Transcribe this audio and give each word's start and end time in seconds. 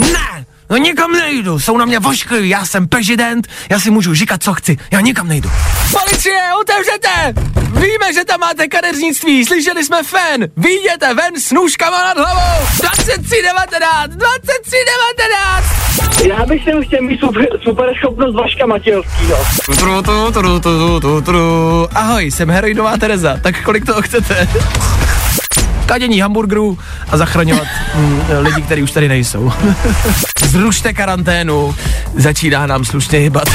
Ne! 0.00 0.44
No 0.70 0.76
nikam 0.76 1.12
nejdu, 1.12 1.58
jsou 1.60 1.78
na 1.78 1.84
mě 1.84 1.98
voškliví, 1.98 2.48
já 2.48 2.66
jsem 2.66 2.88
prezident, 2.88 3.48
já 3.70 3.80
si 3.80 3.90
můžu 3.90 4.14
říkat, 4.14 4.42
co 4.42 4.54
chci, 4.54 4.76
já 4.90 5.00
nikam 5.00 5.28
nejdu. 5.28 5.50
Policie, 5.90 6.40
otevřete! 6.60 7.34
Víme, 7.80 8.12
že 8.14 8.24
tam 8.24 8.40
máte 8.40 8.68
kadeřnictví, 8.68 9.44
slyšeli 9.44 9.84
jsme 9.84 10.02
fen, 10.02 10.48
vyjděte 10.56 11.14
ven 11.14 11.40
s 11.40 11.52
nůžkama 11.52 12.04
nad 12.04 12.16
hlavou! 12.16 12.66
2319, 12.82 14.10
2319! 14.10 15.84
Já 16.28 16.46
bych 16.46 16.64
sem 16.64 16.84
chtěl 16.84 17.02
mít 17.02 17.20
super, 17.20 17.46
super 17.62 17.94
schopnost 17.98 18.34
Vaška 18.34 18.66
Matějovskýho. 18.66 19.38
Tru, 19.64 20.02
tru, 20.02 20.32
tru, 20.32 20.60
tru, 20.60 21.00
tru, 21.00 21.20
tru. 21.20 21.88
Ahoj, 21.94 22.30
jsem 22.30 22.50
heroinová 22.50 22.96
Tereza, 22.96 23.38
tak 23.42 23.62
kolik 23.64 23.86
toho 23.86 24.02
chcete? 24.02 24.48
Kadění 25.86 26.20
hamburgerů 26.20 26.78
a 27.10 27.16
zachraňovat 27.16 27.66
mm, 27.94 28.22
lidi, 28.38 28.62
kteří 28.62 28.82
už 28.82 28.90
tady 28.90 29.08
nejsou. 29.08 29.52
Zrušte 30.44 30.92
karanténu, 30.92 31.74
začíná 32.14 32.66
nám 32.66 32.84
slušně 32.84 33.18
hybat. 33.18 33.48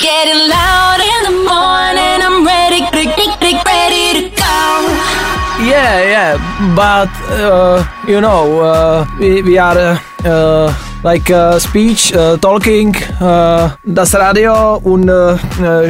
Getting 0.00 0.42
loud 0.54 1.00
in 1.00 1.24
the 1.26 1.50
morning, 1.50 2.22
I'm 2.22 2.46
ready, 2.46 2.80
ready, 2.92 3.58
ready 3.66 4.30
to 4.30 4.42
go. 4.42 4.92
Yeah, 5.64 6.00
yeah, 6.08 6.38
but 6.74 7.10
uh, 7.30 7.82
you 8.06 8.20
know, 8.20 8.60
uh, 8.60 9.06
we, 9.18 9.42
we 9.42 9.58
are 9.58 9.98
uh, 10.24 10.74
like 11.04 11.30
uh, 11.30 11.58
speech, 11.58 12.12
uh, 12.12 12.36
talking, 12.38 12.96
uh, 13.20 13.70
das 13.84 14.14
Radio 14.14 14.80
und 14.82 15.10
uh, 15.10 15.38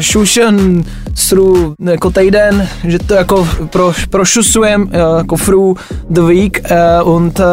šušen 0.01 0.85
through 1.29 1.75
jako 1.81 2.11
týden, 2.11 2.69
že 2.85 2.99
to 2.99 3.15
jako 3.15 3.49
pro, 3.71 3.93
prošusujem 4.11 4.83
uh, 4.83 5.19
jako 5.19 5.37
through 5.37 5.79
the 6.15 6.21
week 6.21 6.61
uh, 6.71 7.15
und 7.15 7.41
uh, 7.41 7.47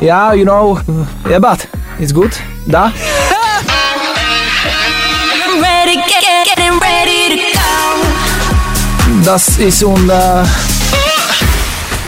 yeah, 0.00 0.32
you 0.34 0.44
know, 0.44 0.78
uh, 0.88 1.06
yeah, 1.30 1.40
but 1.40 1.66
it's 1.98 2.12
good, 2.12 2.32
da? 2.66 2.92
Ready, 5.62 5.96
get, 5.96 6.58
ready 6.58 7.28
to 7.28 7.58
go. 7.58 8.06
Das 9.24 9.58
ist 9.58 9.82
un 9.82 10.10
uh, 10.10 10.48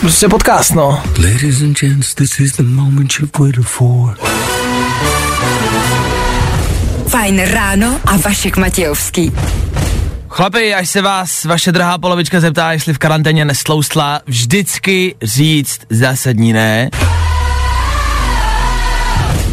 prostě 0.01 0.29
podcast, 0.29 0.73
no. 0.75 0.99
Ladies 1.17 1.61
and 1.61 1.77
gents, 1.77 2.13
this 2.13 2.39
is 2.39 2.51
the 2.51 2.63
moment 2.63 3.13
you've 3.19 3.39
waited 3.39 3.65
for. 3.65 4.17
Fajn 7.07 7.39
ráno 7.39 7.99
a 8.05 8.17
Vašek 8.17 8.57
Matějovský. 8.57 9.31
Chlapi, 10.29 10.73
až 10.73 10.89
se 10.89 11.01
vás 11.01 11.45
vaše 11.45 11.71
drahá 11.71 11.97
polovička 11.97 12.39
zeptá, 12.39 12.71
jestli 12.71 12.93
v 12.93 12.97
karanténě 12.97 13.45
nestloustla, 13.45 14.21
vždycky 14.25 15.15
říct 15.23 15.79
zásadní 15.89 16.53
ne. 16.53 16.89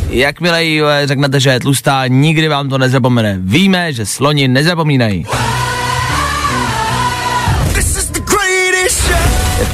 Jakmile 0.09 0.65
jí 0.65 0.83
eh, 0.83 1.07
řeknete, 1.07 1.41
že 1.41 1.51
je 1.51 1.61
tlustá, 1.61 2.07
nikdy 2.07 2.49
vám 2.49 2.69
to 2.69 2.79
nezapomene. 2.79 3.39
Víme, 3.41 3.93
že 3.93 4.07
sloni 4.07 4.49
nezapomínají. 4.49 5.27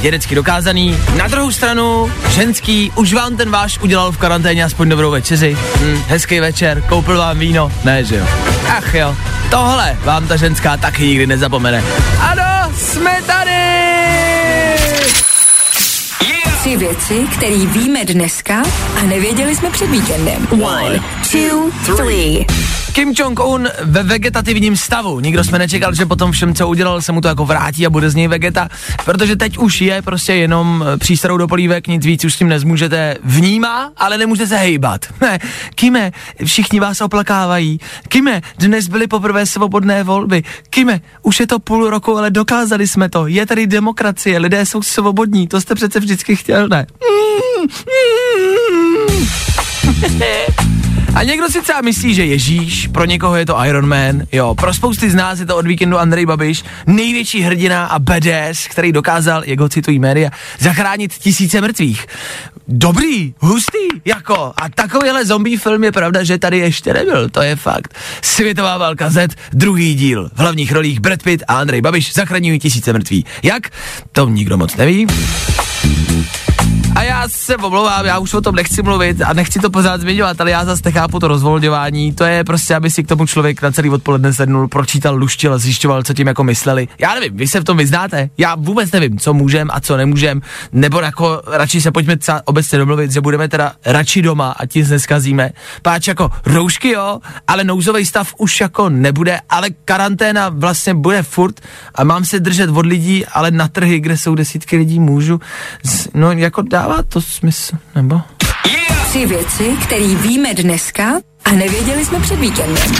Vědecky 0.01 0.35
dokázaný. 0.35 0.97
Na 1.17 1.27
druhou 1.27 1.51
stranu, 1.51 2.11
ženský, 2.29 2.91
už 2.95 3.13
vám 3.13 3.37
ten 3.37 3.49
váš 3.49 3.79
udělal 3.79 4.11
v 4.11 4.17
karanténě 4.17 4.63
aspoň 4.63 4.89
dobrou 4.89 5.11
večeři. 5.11 5.57
Hm, 5.81 6.03
hezký 6.07 6.39
večer, 6.39 6.81
koupil 6.81 7.17
vám 7.17 7.39
víno. 7.39 7.71
Ne, 7.83 8.03
že 8.05 8.15
jo. 8.15 8.25
Ach 8.77 8.95
jo, 8.95 9.15
tohle 9.49 9.97
vám 10.03 10.27
ta 10.27 10.35
ženská 10.35 10.77
taky 10.77 11.07
nikdy 11.07 11.27
nezapomene. 11.27 11.83
Ano, 12.19 12.73
jsme 12.77 13.21
tady! 13.25 13.59
Tři 16.59 16.77
věci, 16.77 17.25
které 17.37 17.57
víme 17.57 18.05
dneska 18.05 18.63
a 18.99 19.03
nevěděli 19.03 19.55
jsme 19.55 19.69
před 19.69 19.89
víkendem. 19.89 20.47
One, 20.51 20.99
two, 21.31 21.95
three. 21.95 22.45
Kim 22.99 23.13
Jong-un 23.17 23.67
ve 23.81 24.03
vegetativním 24.03 24.77
stavu. 24.77 25.19
Nikdo 25.19 25.43
jsme 25.43 25.59
nečekal, 25.59 25.95
že 25.95 26.05
potom 26.05 26.31
všem, 26.31 26.55
co 26.55 26.67
udělal, 26.67 27.01
se 27.01 27.11
mu 27.11 27.21
to 27.21 27.27
jako 27.27 27.45
vrátí 27.45 27.85
a 27.85 27.89
bude 27.89 28.09
z 28.09 28.15
něj 28.15 28.27
vegeta, 28.27 28.69
protože 29.05 29.35
teď 29.35 29.57
už 29.57 29.81
je 29.81 30.01
prostě 30.01 30.33
jenom 30.33 30.85
eh, 30.87 30.97
přístrou 30.97 31.37
do 31.37 31.47
polívek, 31.47 31.87
nic 31.87 32.05
víc 32.05 32.25
už 32.25 32.33
s 32.33 32.37
tím 32.37 32.47
nezmůžete. 32.47 33.15
Vnímá, 33.23 33.91
ale 33.97 34.17
nemůžete 34.17 34.47
se 34.47 34.57
hejbat. 34.57 35.05
Ne, 35.21 35.39
Kime, 35.75 36.11
všichni 36.45 36.79
vás 36.79 37.01
oplakávají. 37.01 37.79
Kime, 38.07 38.41
dnes 38.57 38.87
byly 38.87 39.07
poprvé 39.07 39.45
svobodné 39.45 40.03
volby. 40.03 40.43
Kime, 40.69 41.01
už 41.21 41.39
je 41.39 41.47
to 41.47 41.59
půl 41.59 41.89
roku, 41.89 42.17
ale 42.17 42.31
dokázali 42.31 42.87
jsme 42.87 43.09
to. 43.09 43.27
Je 43.27 43.45
tady 43.45 43.67
demokracie, 43.67 44.39
lidé 44.39 44.65
jsou 44.65 44.81
svobodní, 44.81 45.47
to 45.47 45.61
jste 45.61 45.75
přece 45.75 45.99
vždycky 45.99 46.35
chtěl, 46.35 46.67
ne? 46.67 46.87
A 51.15 51.23
někdo 51.23 51.49
si 51.49 51.61
třeba 51.61 51.81
myslí, 51.81 52.13
že 52.15 52.25
Ježíš, 52.25 52.87
pro 52.87 53.05
někoho 53.05 53.35
je 53.35 53.45
to 53.45 53.65
Iron 53.65 53.85
Man, 53.85 54.21
jo, 54.31 54.55
pro 54.55 54.73
spousty 54.73 55.09
z 55.09 55.15
nás 55.15 55.39
je 55.39 55.45
to 55.45 55.57
od 55.57 55.67
víkendu 55.67 55.97
Andrej 55.97 56.25
Babiš, 56.25 56.63
největší 56.87 57.41
hrdina 57.41 57.85
a 57.85 57.99
badass, 57.99 58.67
který 58.67 58.91
dokázal, 58.91 59.43
jak 59.45 59.59
ho 59.59 59.69
citují 59.69 59.99
média, 59.99 60.29
zachránit 60.59 61.13
tisíce 61.13 61.61
mrtvých. 61.61 62.07
Dobrý, 62.67 63.33
hustý, 63.39 63.87
jako, 64.05 64.53
a 64.57 64.69
takovýhle 64.75 65.25
zombie 65.25 65.57
film 65.57 65.83
je 65.83 65.91
pravda, 65.91 66.23
že 66.23 66.37
tady 66.37 66.57
ještě 66.57 66.93
nebyl, 66.93 67.29
to 67.29 67.41
je 67.41 67.55
fakt. 67.55 67.95
Světová 68.21 68.77
válka 68.77 69.09
Z, 69.09 69.35
druhý 69.53 69.95
díl, 69.95 70.29
v 70.35 70.39
hlavních 70.39 70.71
rolích 70.71 70.99
Brad 70.99 71.23
Pitt 71.23 71.43
a 71.47 71.59
Andrej 71.59 71.81
Babiš 71.81 72.13
zachraňují 72.13 72.59
tisíce 72.59 72.93
mrtvých. 72.93 73.25
Jak? 73.43 73.69
To 74.11 74.29
nikdo 74.29 74.57
moc 74.57 74.75
neví. 74.75 75.07
A 76.95 77.03
já 77.03 77.29
se 77.29 77.57
omlouvám, 77.57 78.05
já 78.05 78.19
už 78.19 78.33
o 78.33 78.41
tom 78.41 78.55
nechci 78.55 78.83
mluvit 78.83 79.21
a 79.21 79.33
nechci 79.33 79.59
to 79.59 79.69
pořád 79.69 80.01
zmiňovat, 80.01 80.41
ale 80.41 80.51
já 80.51 80.65
zase 80.65 80.81
nechápu 80.85 81.19
to 81.19 81.27
rozvolňování. 81.27 82.13
To 82.13 82.23
je 82.23 82.43
prostě, 82.43 82.75
aby 82.75 82.89
si 82.89 83.03
k 83.03 83.07
tomu 83.07 83.25
člověk 83.25 83.61
na 83.61 83.71
celý 83.71 83.89
odpoledne 83.89 84.33
sednul, 84.33 84.67
pročítal, 84.67 85.15
luštil 85.15 85.59
zjišťoval, 85.59 86.03
co 86.03 86.13
tím 86.13 86.27
jako 86.27 86.43
mysleli. 86.43 86.87
Já 86.99 87.13
nevím, 87.13 87.37
vy 87.37 87.47
se 87.47 87.59
v 87.59 87.63
tom 87.63 87.77
vyznáte. 87.77 88.29
Já 88.37 88.55
vůbec 88.55 88.91
nevím, 88.91 89.19
co 89.19 89.33
můžem 89.33 89.67
a 89.71 89.79
co 89.79 89.97
nemůžem. 89.97 90.41
Nebo 90.71 90.99
jako 90.99 91.41
radši 91.47 91.81
se 91.81 91.91
pojďme 91.91 92.17
třeba 92.17 92.41
obecně 92.45 92.77
domluvit, 92.77 93.11
že 93.11 93.21
budeme 93.21 93.47
teda 93.47 93.73
radši 93.85 94.21
doma 94.21 94.51
a 94.51 94.65
ti 94.65 94.83
neskazíme. 94.83 95.49
Páč 95.81 96.07
jako 96.07 96.31
roušky 96.45 96.89
jo, 96.89 97.19
ale 97.47 97.63
nouzový 97.63 98.05
stav 98.05 98.33
už 98.37 98.61
jako 98.61 98.89
nebude, 98.89 99.39
ale 99.49 99.69
karanténa 99.85 100.49
vlastně 100.49 100.93
bude 100.93 101.23
furt 101.23 101.61
a 101.95 102.03
mám 102.03 102.25
se 102.25 102.39
držet 102.39 102.69
od 102.69 102.85
lidí, 102.85 103.25
ale 103.25 103.51
na 103.51 103.67
trhy, 103.67 103.99
kde 103.99 104.17
jsou 104.17 104.35
desítky 104.35 104.77
lidí, 104.77 104.99
můžu. 104.99 105.39
No 106.13 106.31
jako 106.31 106.63
dává 106.81 107.03
to 107.03 107.21
smysl, 107.21 107.75
nebo? 107.95 108.21
Tři 109.09 109.25
věci, 109.25 109.75
které 109.83 110.07
víme 110.07 110.53
dneska 110.53 111.03
a 111.45 111.51
nevěděli 111.51 112.05
jsme 112.05 112.19
před 112.19 112.39
víkendem. 112.39 112.91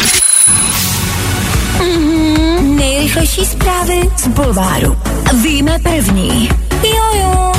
Mhm, 1.79 2.75
nejrychlejší 2.75 3.45
zprávy 3.45 4.09
z 4.17 4.27
Bulváru. 4.27 4.97
Víme 5.43 5.79
první. 5.79 6.49
Jo, 6.83 7.21
jo. 7.21 7.53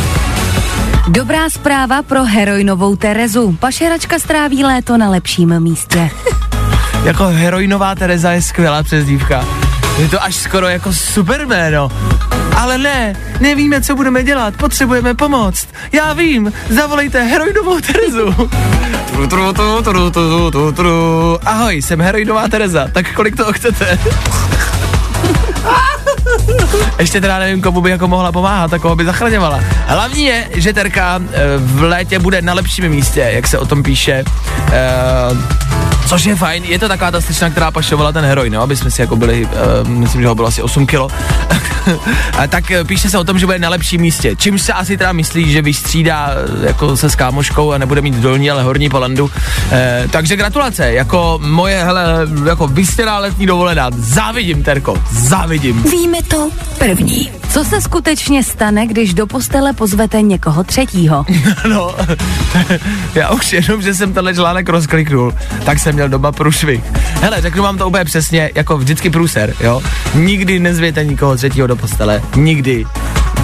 Dobrá 1.08 1.50
zpráva 1.50 2.02
pro 2.02 2.24
heroinovou 2.24 2.96
Terezu. 2.96 3.56
Pašeračka 3.60 4.18
stráví 4.18 4.64
léto 4.64 4.96
na 4.96 5.10
lepším 5.10 5.60
místě. 5.60 6.10
Jako 7.04 7.24
heroinová 7.24 7.94
Tereza 7.94 8.32
je 8.32 8.42
skvělá 8.42 8.82
přezdívka. 8.82 9.44
Je 9.98 10.08
to 10.08 10.22
až 10.22 10.36
skoro 10.36 10.68
jako 10.68 10.92
super 10.92 11.46
jméno. 11.46 11.90
Ale 12.60 12.78
ne, 12.78 13.16
nevíme, 13.40 13.80
co 13.80 13.94
budeme 13.94 14.22
dělat, 14.22 14.54
potřebujeme 14.56 15.14
pomoc. 15.14 15.68
Já 15.92 16.12
vím, 16.12 16.52
zavolejte 16.68 17.22
heroinovou 17.22 17.80
Terezu. 17.80 18.50
Tru, 19.12 19.26
tru, 19.26 19.52
tru, 19.52 19.82
tru, 19.82 20.10
tru, 20.10 20.50
tru, 20.50 20.72
tru. 20.72 21.38
Ahoj, 21.44 21.82
jsem 21.82 22.00
heroinová 22.00 22.48
Tereza, 22.48 22.88
tak 22.92 23.14
kolik 23.14 23.36
toho 23.36 23.52
chcete? 23.52 23.98
Ještě 26.98 27.20
teda 27.20 27.38
nevím, 27.38 27.62
komu 27.62 27.80
by 27.80 27.90
jako 27.90 28.08
mohla 28.08 28.32
pomáhat 28.32 28.72
a 28.72 28.78
koho 28.78 28.96
by 28.96 29.04
zachraňovala. 29.04 29.60
Hlavní 29.86 30.24
je, 30.24 30.48
že 30.54 30.72
Terka 30.72 31.20
eh, 31.32 31.40
v 31.56 31.82
létě 31.82 32.18
bude 32.18 32.42
na 32.42 32.52
lepším 32.52 32.88
místě, 32.88 33.30
jak 33.34 33.46
se 33.46 33.58
o 33.58 33.66
tom 33.66 33.82
píše. 33.82 34.24
Uh, 36.10 36.16
Což 36.16 36.24
je 36.24 36.36
fajn, 36.36 36.64
je 36.64 36.78
to 36.78 36.88
taková 36.88 37.10
ta 37.10 37.20
slečna, 37.20 37.50
která 37.50 37.70
pašovala 37.70 38.12
ten 38.12 38.24
heroin, 38.24 38.52
no, 38.52 38.62
aby 38.62 38.76
jsme 38.76 38.90
si 38.90 39.00
jako 39.00 39.16
byli, 39.16 39.46
uh, 39.46 39.88
myslím, 39.88 40.20
že 40.20 40.28
ho 40.28 40.34
bylo 40.34 40.48
asi 40.48 40.62
8 40.62 40.86
kilo. 40.86 41.08
a 42.38 42.46
tak 42.46 42.70
eh, 42.70 42.84
píše 42.84 43.10
se 43.10 43.18
o 43.18 43.24
tom, 43.24 43.38
že 43.38 43.46
bude 43.46 43.58
na 43.58 43.68
lepším 43.68 44.00
místě. 44.00 44.36
Čímž 44.36 44.62
se 44.62 44.72
asi 44.72 44.96
teda 44.96 45.12
myslí, 45.12 45.52
že 45.52 45.62
vystřídá 45.62 46.30
eh, 46.30 46.66
jako 46.66 46.96
se 46.96 47.10
s 47.10 47.14
kámoškou 47.14 47.72
a 47.72 47.78
nebude 47.78 48.00
mít 48.00 48.14
dolní, 48.14 48.50
ale 48.50 48.62
horní 48.62 48.88
polandu. 48.88 49.30
Eh, 49.72 50.08
takže 50.10 50.36
gratulace, 50.36 50.92
jako 50.92 51.40
moje, 51.42 51.84
hele, 51.84 52.04
jako 52.48 52.66
vystěná 52.66 53.18
letní 53.18 53.46
dovolená. 53.46 53.90
Závidím, 53.96 54.62
Terko, 54.62 55.02
závidím. 55.10 55.82
Víme 55.82 56.18
to 56.28 56.50
první. 56.78 57.30
Co 57.50 57.64
se 57.64 57.80
skutečně 57.80 58.44
stane, 58.44 58.86
když 58.86 59.14
do 59.14 59.26
postele 59.26 59.72
pozvete 59.72 60.22
někoho 60.22 60.64
třetího? 60.64 61.24
No, 61.68 61.94
já 63.14 63.30
už 63.30 63.52
jenom, 63.52 63.82
že 63.82 63.94
jsem 63.94 64.12
tenhle 64.12 64.34
článek 64.34 64.68
rozkliknul, 64.68 65.34
tak 65.64 65.78
jsem 65.78 65.96
měl 66.00 66.08
doma 66.08 66.32
průšvih. 66.32 66.84
Hele, 66.96 67.40
řeknu 67.40 67.62
vám 67.62 67.78
to 67.78 67.88
úplně 67.88 68.04
přesně, 68.04 68.50
jako 68.54 68.78
vždycky 68.78 69.10
průser, 69.10 69.54
jo. 69.60 69.82
Nikdy 70.14 70.58
nezvěte 70.58 71.04
nikoho 71.04 71.36
třetího 71.36 71.66
do 71.66 71.76
postele, 71.76 72.22
nikdy. 72.36 72.84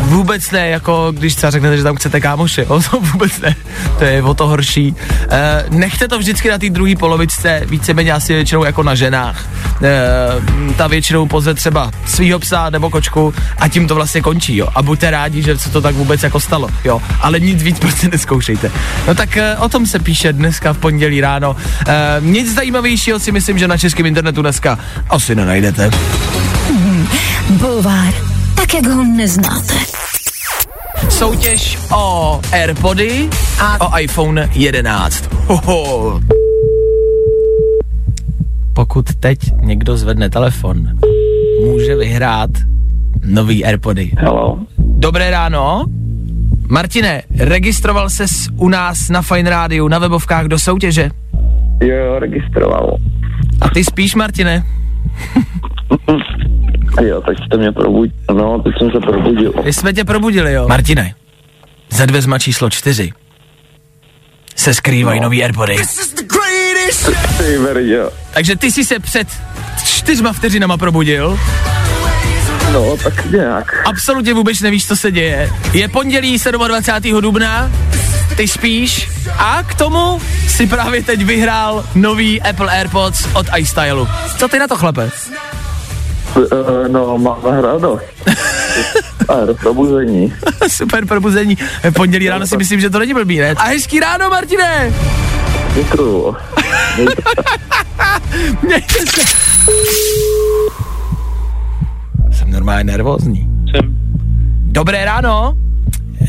Vůbec 0.07 0.51
ne, 0.51 0.69
jako 0.69 1.13
když 1.13 1.35
třeba 1.35 1.51
řeknete, 1.51 1.77
že 1.77 1.83
tam 1.83 1.97
chcete 1.97 2.21
kámoše, 2.21 2.67
jo, 2.71 2.81
to 2.91 3.01
vůbec 3.01 3.41
ne, 3.41 3.57
to 3.99 4.05
je 4.05 4.23
o 4.23 4.35
to 4.35 4.47
horší. 4.47 4.95
E, 5.31 5.65
nechte 5.71 6.09
to 6.09 6.19
vždycky 6.19 6.51
na 6.51 6.59
té 6.59 6.71
druhé 6.71 6.97
polovičce, 6.97 7.63
víceméně 7.67 8.13
asi 8.13 8.35
většinou 8.35 8.65
jako 8.65 8.83
na 8.83 8.95
ženách. 8.95 9.49
E, 9.83 10.75
ta 10.77 10.87
většinou 10.87 11.27
pozve 11.27 11.55
třeba 11.55 11.91
svýho 12.07 12.39
psa 12.39 12.71
nebo 12.71 12.91
kočku 12.91 13.35
a 13.59 13.69
tím 13.69 13.89
to 13.89 13.95
vlastně 13.95 14.21
končí, 14.21 14.57
jo. 14.57 14.69
A 14.75 14.83
buďte 14.83 15.11
rádi, 15.11 15.43
že 15.43 15.59
se 15.59 15.71
to 15.71 15.81
tak 15.81 15.95
vůbec 15.95 16.23
jako 16.23 16.41
stalo, 16.41 16.69
jo. 16.85 17.03
Ale 17.21 17.41
nic 17.41 17.63
víc 17.63 17.79
prostě 17.79 18.09
neskoušejte. 18.09 18.71
No 19.09 19.15
tak 19.15 19.37
e, 19.37 19.57
o 19.57 19.69
tom 19.69 19.87
se 19.87 19.99
píše 19.99 20.33
dneska 20.33 20.73
v 20.73 20.79
pondělí 20.79 21.21
ráno. 21.21 21.57
E, 21.89 22.17
nic 22.21 22.55
zajímavějšího 22.55 23.19
si 23.19 23.33
myslím, 23.33 23.59
že 23.59 23.69
na 23.69 23.79
českém 23.79 24.07
internetu 24.07 24.43
dneska 24.43 24.79
asi 25.11 25.35
nenajdete. 25.35 25.91
Bulvár, 27.51 28.15
tak 28.55 28.75
jak 28.75 28.87
ho 28.87 29.05
neznáte. 29.05 29.86
Soutěž 31.17 31.79
o 31.97 32.41
Airpody 32.53 33.29
a 33.61 33.87
o 33.87 33.99
iPhone 33.99 34.51
11. 34.55 35.31
Hoho. 35.47 36.21
Pokud 38.73 39.15
teď 39.15 39.39
někdo 39.61 39.97
zvedne 39.97 40.31
telefon, 40.31 40.89
může 41.65 41.97
vyhrát 41.97 42.51
nový 43.25 43.65
Airpody. 43.65 44.11
Hello. 44.19 44.59
Dobré 44.79 45.31
ráno. 45.31 45.85
Martine, 46.69 47.23
registroval 47.39 48.11
ses 48.11 48.49
u 48.57 48.69
nás 48.69 49.09
na 49.09 49.23
Fine 49.23 49.51
Rádiu 49.51 49.89
na 49.89 49.99
webovkách 49.99 50.45
do 50.45 50.59
soutěže. 50.59 51.11
Jo, 51.83 51.97
jo, 51.97 52.19
registroval. 52.19 52.97
A 53.61 53.69
ty 53.69 53.85
spíš, 53.85 54.15
Martine? 54.15 54.63
Jo, 57.03 57.21
tak 57.21 57.37
jste 57.47 57.57
mě 57.57 57.73
probudil. 57.73 58.17
No, 58.35 58.63
teď 58.63 58.73
jsem 58.79 58.91
se 58.91 59.01
probudil. 59.01 59.53
My 59.65 59.73
jsme 59.73 59.93
tě 59.93 60.05
probudili, 60.05 60.53
jo. 60.53 60.69
Martine, 60.69 61.15
za 61.91 62.07
dveřma 62.07 62.39
číslo 62.39 62.71
čtyři 62.71 63.13
se 64.57 64.75
skrývají 64.75 65.21
no. 65.21 65.25
nový 65.25 65.43
Airpody. 65.43 65.77
Takže 68.35 68.57
ty 68.57 68.73
jsi 68.73 68.85
se 68.85 68.99
před 68.99 69.29
čtyřma 69.85 70.33
vteřinama 70.33 70.77
probudil. 70.77 71.39
No, 72.73 72.97
tak 72.97 73.31
nějak. 73.31 73.75
Absolutně 73.85 74.35
vůbec 74.35 74.61
nevíš, 74.61 74.87
co 74.87 74.97
se 74.97 75.13
děje. 75.13 75.51
Je 75.73 75.89
pondělí 75.89 76.39
27. 76.67 77.21
dubna, 77.21 77.71
ty 78.37 78.49
spíš 78.49 79.11
a 79.39 79.63
k 79.63 79.75
tomu 79.75 80.21
si 80.49 80.67
právě 80.67 81.03
teď 81.03 81.25
vyhrál 81.25 81.85
nový 81.95 82.43
Apple 82.43 82.73
AirPods 82.73 83.29
od 83.35 83.47
iStylu. 83.59 84.09
Co 84.37 84.49
ty 84.49 84.59
na 84.59 84.69
to, 84.69 84.77
chlape? 84.77 85.11
Uh, 86.37 86.89
no, 86.89 87.19
máme 87.19 87.61
radost. 87.61 88.05
A 89.29 89.45
do 89.45 89.55
probuzení. 89.55 90.33
Super 90.69 91.07
probuzení. 91.07 91.59
Pondělí 91.95 92.29
ráno 92.29 92.47
si 92.47 92.57
myslím, 92.57 92.81
že 92.81 92.91
to 92.91 92.99
není 92.99 93.15
blbý, 93.15 93.39
ne? 93.39 93.51
A 93.51 93.63
hezký 93.63 94.01
ráno, 94.01 94.31
Martine! 94.31 94.93
Děkuju. 95.75 96.37
Mějte 98.63 98.95
se. 99.07 99.21
Jsem 102.33 102.51
normálně 102.51 102.85
nervózní. 102.85 103.49
Jsem. 103.71 103.97
Dobré 104.63 105.05
ráno. 105.05 105.55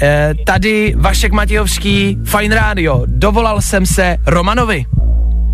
E, 0.01 0.33
tady 0.45 0.94
Vašek 0.98 1.31
Matějovský, 1.31 2.18
Fine 2.24 2.56
Radio. 2.56 3.04
Dovolal 3.06 3.62
jsem 3.62 3.86
se 3.86 4.18
Romanovi. 4.25 4.86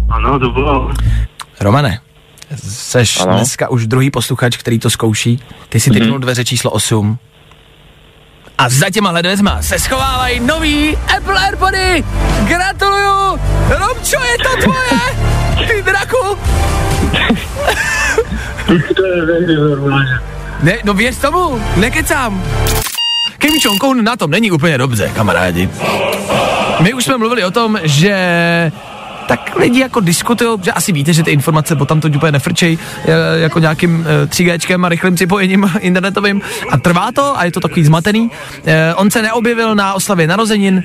Ano, 0.10 0.40
to 0.40 0.50
bylo. 0.50 0.92
Romane, 1.62 2.00
seš 2.58 3.20
ano. 3.20 3.36
Dneska 3.36 3.70
už 3.70 3.88
druhý 3.88 4.12
posluchač, 4.12 4.58
který 4.58 4.80
to 4.80 4.90
zkouší. 4.90 5.44
Ty 5.70 5.80
si 5.80 5.92
typnul 5.92 6.20
dveře 6.20 6.46
číslo 6.46 6.72
8. 6.72 7.18
A 8.58 8.70
za 8.70 8.90
těma 8.90 9.22
dveřma 9.22 9.62
se 9.62 9.80
schovávají 9.80 10.40
nový 10.40 10.98
Apple 11.18 11.40
Airpody. 11.40 12.04
Gratuluju! 12.48 13.40
Romčo, 13.70 14.20
je 14.32 14.38
to 14.44 14.62
tvoje! 14.62 15.00
Ty 15.68 15.82
draku! 15.84 16.38
To 18.96 19.06
je 19.06 19.26
velmi 19.26 19.56
normálně. 19.56 20.20
Ne, 20.64 20.78
no 20.84 20.94
věř 20.94 21.18
tomu, 21.18 21.62
nekecám. 21.76 22.44
Kim 23.38 23.52
Jong-un 23.66 24.04
na 24.04 24.16
tom 24.16 24.32
není 24.32 24.52
úplně 24.52 24.78
dobře, 24.78 25.12
kamarádi. 25.16 25.70
My 26.80 26.94
už 26.94 27.04
jsme 27.04 27.18
mluvili 27.18 27.44
o 27.44 27.52
tom, 27.52 27.80
že 27.84 28.72
tak 29.38 29.56
lidi 29.56 29.80
jako 29.80 30.00
diskutují, 30.00 30.60
že 30.62 30.72
asi 30.72 30.92
víte, 30.92 31.14
že 31.14 31.24
ty 31.24 31.32
informace 31.32 31.76
potom 31.76 32.02
to 32.02 32.08
úplně 32.08 32.32
nefrčej 32.32 32.78
e, 33.06 33.40
jako 33.40 33.60
nějakým 33.60 34.06
e, 34.24 34.26
3Gčkem 34.26 34.86
a 34.86 34.90
rychlým 34.90 35.16
připojením 35.16 35.72
internetovým 35.80 36.42
a 36.72 36.78
trvá 36.78 37.12
to 37.12 37.40
a 37.40 37.46
je 37.46 37.52
to 37.52 37.60
takový 37.60 37.84
zmatený. 37.86 38.32
E, 38.66 38.94
on 38.94 39.12
se 39.12 39.22
neobjevil 39.22 39.76
na 39.76 39.94
oslavě 39.94 40.28
narozenin 40.28 40.84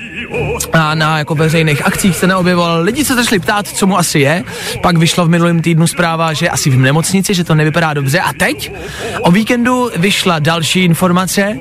a 0.73 0.95
na 0.95 1.19
jako 1.19 1.35
veřejných 1.35 1.87
akcích 1.87 2.17
se 2.17 2.27
neobjevil. 2.27 2.79
Lidi 2.81 3.05
se 3.05 3.15
začali 3.15 3.39
ptát, 3.39 3.69
co 3.69 3.87
mu 3.87 3.99
asi 3.99 4.19
je. 4.19 4.45
Pak 4.83 4.97
vyšlo 4.97 5.27
v 5.27 5.29
minulém 5.29 5.63
týdnu 5.63 5.87
zpráva, 5.87 6.33
že 6.33 6.51
asi 6.51 6.71
v 6.71 6.79
nemocnici, 6.79 7.35
že 7.35 7.45
to 7.45 7.55
nevypadá 7.55 7.95
dobře. 7.95 8.21
A 8.21 8.33
teď 8.33 8.73
o 9.21 9.31
víkendu 9.31 9.91
vyšla 9.97 10.39
další 10.39 10.85
informace, 10.85 11.59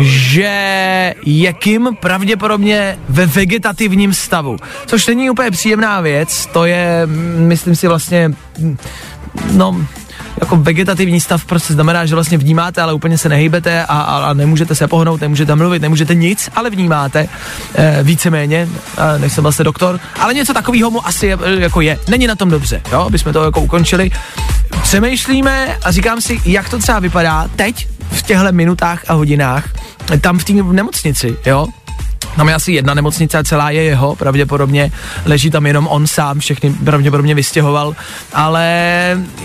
že 0.00 1.14
je 1.24 1.52
Kim 1.52 1.88
pravděpodobně 2.00 2.98
ve 3.08 3.26
vegetativním 3.26 4.14
stavu. 4.14 4.56
Což 4.86 5.06
není 5.06 5.30
úplně 5.30 5.50
příjemná 5.50 6.00
věc, 6.00 6.29
to 6.52 6.64
je, 6.64 7.06
myslím 7.36 7.76
si 7.76 7.88
vlastně, 7.88 8.30
no, 9.52 9.86
jako 10.40 10.56
vegetativní 10.56 11.20
stav 11.20 11.44
prostě 11.44 11.74
znamená, 11.74 12.06
že 12.06 12.14
vlastně 12.14 12.38
vnímáte, 12.38 12.82
ale 12.82 12.92
úplně 12.92 13.18
se 13.18 13.28
nehejbete 13.28 13.84
a, 13.84 14.00
a, 14.00 14.16
a 14.30 14.32
nemůžete 14.32 14.74
se 14.74 14.88
pohnout, 14.88 15.20
nemůžete 15.20 15.54
mluvit, 15.54 15.82
nemůžete 15.82 16.14
nic, 16.14 16.50
ale 16.56 16.70
vnímáte 16.70 17.28
e, 17.74 18.02
víceméně, 18.02 18.68
e, 19.14 19.18
nejsem 19.18 19.42
vlastně 19.42 19.64
doktor, 19.64 20.00
ale 20.20 20.34
něco 20.34 20.54
takového 20.54 20.90
mu 20.90 21.06
asi 21.06 21.26
je, 21.26 21.38
e, 21.42 21.60
jako 21.60 21.80
je. 21.80 21.98
Není 22.08 22.26
na 22.26 22.34
tom 22.34 22.50
dobře, 22.50 22.82
jo, 22.92 23.00
aby 23.00 23.18
jsme 23.18 23.32
to 23.32 23.44
jako 23.44 23.60
ukončili. 23.60 24.10
Přemýšlíme 24.82 25.76
a 25.84 25.90
říkám 25.90 26.20
si, 26.20 26.40
jak 26.44 26.68
to 26.68 26.78
třeba 26.78 26.98
vypadá 26.98 27.48
teď 27.56 27.88
v 28.10 28.22
těchto 28.22 28.52
minutách 28.52 29.02
a 29.08 29.12
hodinách 29.12 29.68
tam 30.20 30.38
v 30.38 30.44
té 30.44 30.52
nemocnici, 30.52 31.36
jo, 31.46 31.66
tam 32.36 32.48
je 32.48 32.54
asi 32.54 32.72
jedna 32.72 32.94
nemocnice 32.94 33.44
celá 33.44 33.70
je 33.70 33.82
jeho, 33.82 34.16
pravděpodobně 34.16 34.92
leží 35.24 35.50
tam 35.50 35.66
jenom 35.66 35.86
on 35.86 36.06
sám, 36.06 36.38
všechny 36.38 36.74
pravděpodobně 36.84 37.34
vystěhoval, 37.34 37.96
ale 38.32 38.66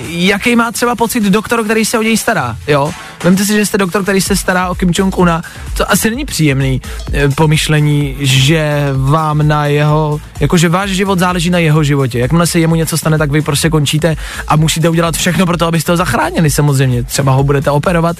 jaký 0.07 0.55
má 0.55 0.71
třeba 0.71 0.95
pocit 0.95 1.23
doktor, 1.23 1.63
který 1.63 1.85
se 1.85 1.99
o 1.99 2.01
něj 2.01 2.17
stará, 2.17 2.57
jo? 2.67 2.93
Vemte 3.23 3.45
si, 3.45 3.53
že 3.53 3.65
jste 3.65 3.77
doktor, 3.77 4.03
který 4.03 4.21
se 4.21 4.35
stará 4.35 4.69
o 4.69 4.75
Kim 4.75 4.91
Jong-una, 4.91 5.41
to 5.77 5.91
asi 5.91 6.09
není 6.09 6.25
příjemný 6.25 6.81
e, 7.13 7.29
pomyšlení, 7.29 8.15
že 8.19 8.87
vám 8.95 9.47
na 9.47 9.65
jeho, 9.65 10.19
jakože 10.39 10.69
váš 10.69 10.89
život 10.89 11.19
záleží 11.19 11.49
na 11.49 11.59
jeho 11.59 11.83
životě. 11.83 12.19
Jakmile 12.19 12.47
se 12.47 12.59
jemu 12.59 12.75
něco 12.75 12.97
stane, 12.97 13.17
tak 13.17 13.31
vy 13.31 13.41
prostě 13.41 13.69
končíte 13.69 14.17
a 14.47 14.55
musíte 14.55 14.89
udělat 14.89 15.15
všechno 15.15 15.45
pro 15.45 15.57
to, 15.57 15.67
abyste 15.67 15.91
ho 15.91 15.97
zachránili 15.97 16.51
samozřejmě. 16.51 17.03
Třeba 17.03 17.31
ho 17.31 17.43
budete 17.43 17.71
operovat, 17.71 18.17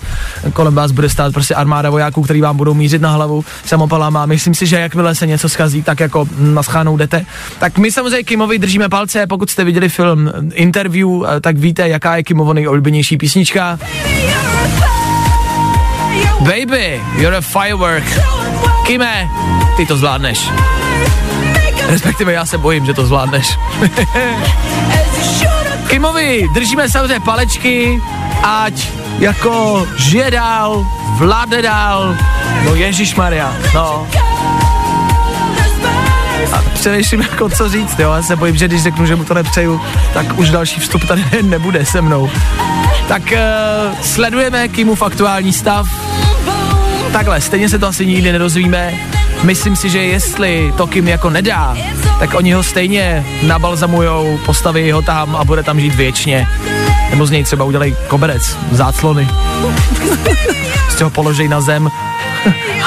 kolem 0.53 0.75
vás 0.75 0.91
bude 0.91 1.10
stát 1.10 1.34
prostě 1.34 1.55
armáda 1.55 1.89
vojáků, 1.89 2.22
který 2.22 2.41
vám 2.41 2.57
budou 2.57 2.74
mířit 2.74 3.01
na 3.01 3.12
hlavu 3.12 3.45
samopalama. 3.65 4.25
Myslím 4.25 4.54
si, 4.55 4.65
že 4.65 4.79
jakmile 4.79 5.15
se 5.15 5.27
něco 5.27 5.50
skazí, 5.50 5.83
tak 5.83 6.00
jako 6.00 6.27
na 6.39 6.63
schánou 6.63 6.97
jdete. 6.97 7.25
Tak 7.59 7.77
my 7.77 7.91
samozřejmě 7.91 8.24
Kimovi 8.24 8.59
držíme 8.59 8.89
palce, 8.89 9.27
pokud 9.27 9.50
jste 9.50 9.63
viděli 9.63 9.89
film 9.89 10.31
Interview, 10.53 11.09
eh, 11.09 11.39
tak 11.39 11.57
víte, 11.57 11.88
jaká 11.88 12.15
je 12.15 12.24
Kimovo 12.24 12.53
nejoblíbenější 12.53 13.17
písnička. 13.17 13.79
Baby, 16.39 17.01
you're 17.17 17.38
a 17.38 17.41
firework. 17.41 18.03
Kime, 18.85 19.27
ty 19.77 19.85
to 19.85 19.97
zvládneš. 19.97 20.50
Respektive 21.88 22.33
já 22.33 22.45
se 22.45 22.57
bojím, 22.57 22.85
že 22.85 22.93
to 22.93 23.05
zvládneš. 23.05 23.57
Kimovi, 25.88 26.47
držíme 26.53 26.89
samozřejmě 26.89 27.19
palečky, 27.19 28.01
ať 28.43 28.88
jako 29.19 29.88
žije 29.97 30.31
dál, 30.31 30.85
vládne 31.17 31.62
dál, 31.62 32.15
no 32.65 32.75
Ježíš 32.75 33.15
Maria, 33.15 33.55
no. 33.75 34.07
A 36.53 36.61
přemýšlím 36.73 37.21
jako 37.21 37.49
co 37.49 37.69
říct, 37.69 37.99
jo, 37.99 38.13
já 38.13 38.21
se 38.21 38.35
bojím, 38.35 38.55
že 38.55 38.67
když 38.67 38.83
řeknu, 38.83 39.05
že 39.05 39.15
mu 39.15 39.23
to 39.23 39.33
nepřeju, 39.33 39.81
tak 40.13 40.39
už 40.39 40.49
další 40.49 40.79
vstup 40.79 41.05
tady 41.07 41.23
nebude 41.43 41.85
se 41.85 42.01
mnou. 42.01 42.29
Tak 43.07 43.21
uh, 43.21 43.99
sledujeme 44.01 44.67
Kimův 44.67 45.01
aktuální 45.01 45.53
stav. 45.53 45.87
Takhle, 47.11 47.41
stejně 47.41 47.69
se 47.69 47.79
to 47.79 47.87
asi 47.87 48.05
nikdy 48.05 48.31
nedozvíme. 48.31 48.93
Myslím 49.43 49.75
si, 49.75 49.89
že 49.89 49.99
jestli 49.99 50.73
to 50.77 50.87
Kim 50.87 51.07
jako 51.07 51.29
nedá, 51.29 51.77
tak 52.19 52.33
oni 52.33 52.53
ho 52.53 52.63
stejně 52.63 53.25
nabalzamujou, 53.43 54.39
postaví 54.45 54.91
ho 54.91 55.01
tam 55.01 55.35
a 55.35 55.43
bude 55.43 55.63
tam 55.63 55.79
žít 55.79 55.95
věčně. 55.95 56.47
Nebo 57.15 57.25
z 57.25 57.31
něj 57.31 57.43
třeba 57.43 57.65
udělají 57.65 57.95
koberec, 58.07 58.57
záclony. 58.72 59.29
Z 60.89 60.95
toho 60.95 61.10
položej 61.10 61.48
na 61.48 61.62
zem. 61.62 61.89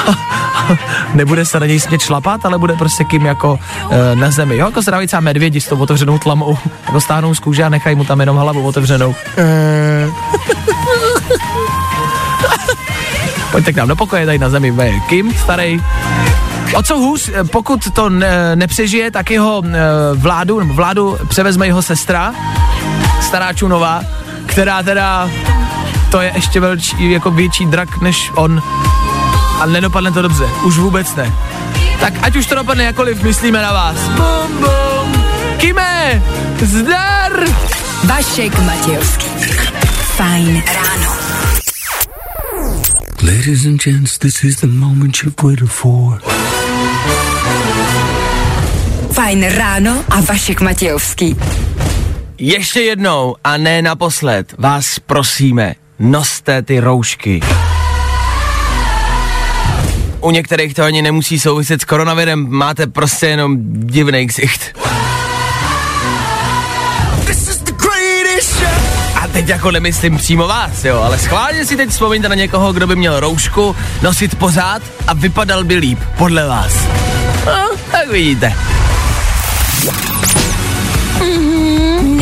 Nebude 1.13 1.45
se 1.45 1.59
na 1.59 1.65
něj 1.65 1.79
smět 1.79 2.01
šlapat, 2.01 2.45
ale 2.45 2.57
bude 2.57 2.75
prostě 2.75 3.03
kým 3.03 3.25
jako 3.25 3.59
e, 3.89 4.15
na 4.15 4.31
zemi. 4.31 4.57
Jo, 4.57 4.65
jako 4.65 4.81
se 4.81 4.91
dávají 4.91 5.07
třeba 5.07 5.19
medvědi 5.19 5.61
s 5.61 5.67
tou 5.67 5.77
otevřenou 5.77 6.17
tlamou. 6.17 6.57
Jako 6.85 7.01
stáhnou 7.01 7.35
z 7.35 7.39
kůže 7.39 7.63
a 7.63 7.69
nechají 7.69 7.95
mu 7.95 8.03
tam 8.03 8.19
jenom 8.19 8.37
hlavu 8.37 8.67
otevřenou. 8.67 9.15
E. 9.37 10.07
Pojďte 13.51 13.73
k 13.73 13.75
nám 13.75 13.87
do 13.87 13.95
pokoje, 13.95 14.25
tady 14.25 14.39
na 14.39 14.49
zemi 14.49 14.73
je 14.83 14.99
Kim, 14.99 15.33
starý. 15.33 15.81
O 16.73 16.83
co 16.83 16.97
hůř, 16.97 17.29
eh, 17.33 17.43
pokud 17.43 17.93
to 17.93 18.09
ne, 18.09 18.55
nepřežije, 18.55 19.11
tak 19.11 19.31
jeho 19.31 19.63
e, 19.65 19.69
vládu, 20.15 20.61
vládu 20.73 21.17
převezme 21.27 21.67
jeho 21.67 21.81
sestra, 21.81 22.33
stará 23.21 23.53
Čunová, 23.53 24.01
která 24.45 24.83
teda, 24.83 25.29
to 26.11 26.21
je 26.21 26.31
ještě 26.35 26.59
velčí, 26.59 27.11
jako 27.11 27.31
větší 27.31 27.65
drak 27.65 28.01
než 28.01 28.31
on. 28.35 28.63
A 29.59 29.65
nedopadne 29.65 30.11
to 30.11 30.21
dobře, 30.21 30.45
už 30.65 30.77
vůbec 30.77 31.15
ne. 31.15 31.33
Tak 31.99 32.13
ať 32.21 32.35
už 32.35 32.45
to 32.45 32.55
dopadne 32.55 32.83
jakoliv, 32.83 33.23
myslíme 33.23 33.61
na 33.61 33.73
vás. 33.73 33.97
Bum, 33.97 34.57
bum. 34.57 35.23
Kime, 35.57 36.23
zdar! 36.61 37.31
Vašek 38.03 38.59
Matějovský. 38.59 39.25
Fajn 40.15 40.63
ráno. 40.75 41.11
Ladies 43.23 43.65
and 43.65 43.83
gents, 43.83 44.17
this 44.17 44.43
is 44.43 44.55
the 44.55 44.67
moment 44.67 45.17
you've 45.23 45.43
waited 45.43 45.69
for. 45.69 46.21
Fajn 49.11 49.43
ráno 49.43 50.03
a 50.09 50.21
Vašek 50.21 50.61
Matějovský. 50.61 51.35
Ještě 52.41 52.81
jednou 52.81 53.35
a 53.43 53.57
ne 53.57 53.81
naposled 53.81 54.53
vás 54.57 54.99
prosíme, 54.99 55.75
noste 55.99 56.61
ty 56.61 56.79
roušky. 56.79 57.39
U 60.21 60.31
některých 60.31 60.73
to 60.73 60.83
ani 60.83 61.01
nemusí 61.01 61.39
souviset 61.39 61.81
s 61.81 61.85
koronavirem, 61.85 62.49
máte 62.49 62.87
prostě 62.87 63.27
jenom 63.27 63.57
divný 63.71 64.27
ksicht. 64.27 64.79
A 69.15 69.27
teď 69.27 69.47
jako 69.47 69.71
nemyslím 69.71 70.17
přímo 70.17 70.47
vás, 70.47 70.85
jo, 70.85 71.01
ale 71.01 71.19
schválně 71.19 71.65
si 71.65 71.77
teď 71.77 71.89
vzpomeňte 71.89 72.29
na 72.29 72.35
někoho, 72.35 72.73
kdo 72.73 72.87
by 72.87 72.95
měl 72.95 73.19
roušku 73.19 73.75
nosit 74.01 74.35
pořád 74.35 74.81
a 75.07 75.13
vypadal 75.13 75.63
by 75.63 75.75
líp, 75.75 75.99
podle 76.17 76.47
vás. 76.47 76.73
No, 77.45 77.69
tak 77.91 78.07
vidíte. 78.11 78.53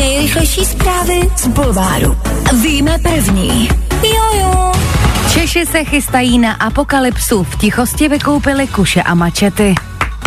Nejrychlejší 0.08 0.64
zprávy 0.64 1.20
z 1.36 1.46
Bulváru. 1.46 2.16
Víme 2.62 2.98
první. 2.98 3.68
Jojo. 4.02 4.72
Češi 5.32 5.66
se 5.66 5.84
chystají 5.84 6.38
na 6.38 6.52
apokalypsu. 6.52 7.44
V 7.44 7.56
tichosti 7.56 8.08
vykoupili 8.08 8.66
kuše 8.66 9.02
a 9.02 9.14
mačety. 9.14 9.74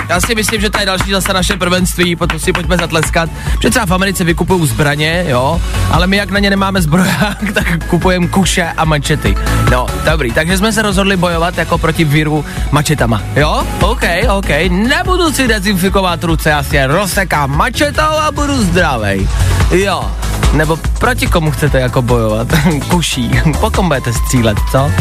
Já 0.09 0.21
si 0.21 0.35
myslím, 0.35 0.61
že 0.61 0.69
to 0.69 0.79
je 0.79 0.85
další 0.85 1.11
zase 1.11 1.33
naše 1.33 1.57
prvenství, 1.57 2.15
potom 2.15 2.39
si 2.39 2.53
pojďme 2.53 2.77
zatleskat. 2.77 3.29
Protože 3.53 3.69
třeba 3.69 3.85
v 3.85 3.91
Americe 3.91 4.23
vykupují 4.23 4.67
zbraně, 4.67 5.25
jo, 5.27 5.61
ale 5.91 6.07
my 6.07 6.17
jak 6.17 6.31
na 6.31 6.39
ně 6.39 6.49
nemáme 6.49 6.81
zbroják, 6.81 7.37
tak 7.53 7.85
kupujeme 7.87 8.27
kuše 8.27 8.71
a 8.77 8.85
mačety. 8.85 9.35
No, 9.71 9.85
dobrý, 10.05 10.31
takže 10.31 10.57
jsme 10.57 10.73
se 10.73 10.81
rozhodli 10.81 11.17
bojovat 11.17 11.57
jako 11.57 11.77
proti 11.77 12.03
viru 12.03 12.45
mačetama. 12.71 13.21
Jo, 13.35 13.63
OK, 13.79 14.03
OK, 14.29 14.49
nebudu 14.69 15.31
si 15.31 15.47
dezinfikovat 15.47 16.23
ruce, 16.23 16.49
já 16.49 16.63
si 16.63 16.75
je 16.75 16.87
rozsekám 16.87 17.57
mačetou 17.57 18.01
a 18.01 18.31
budu 18.31 18.63
zdravej. 18.63 19.27
Jo, 19.71 20.11
nebo 20.53 20.77
proti 20.99 21.27
komu 21.27 21.51
chcete 21.51 21.79
jako 21.79 22.01
bojovat? 22.01 22.47
Kuší. 22.87 23.31
Po 23.59 23.71
kom 23.71 23.87
budete 23.87 24.13
střílet, 24.13 24.57
co? 24.71 24.91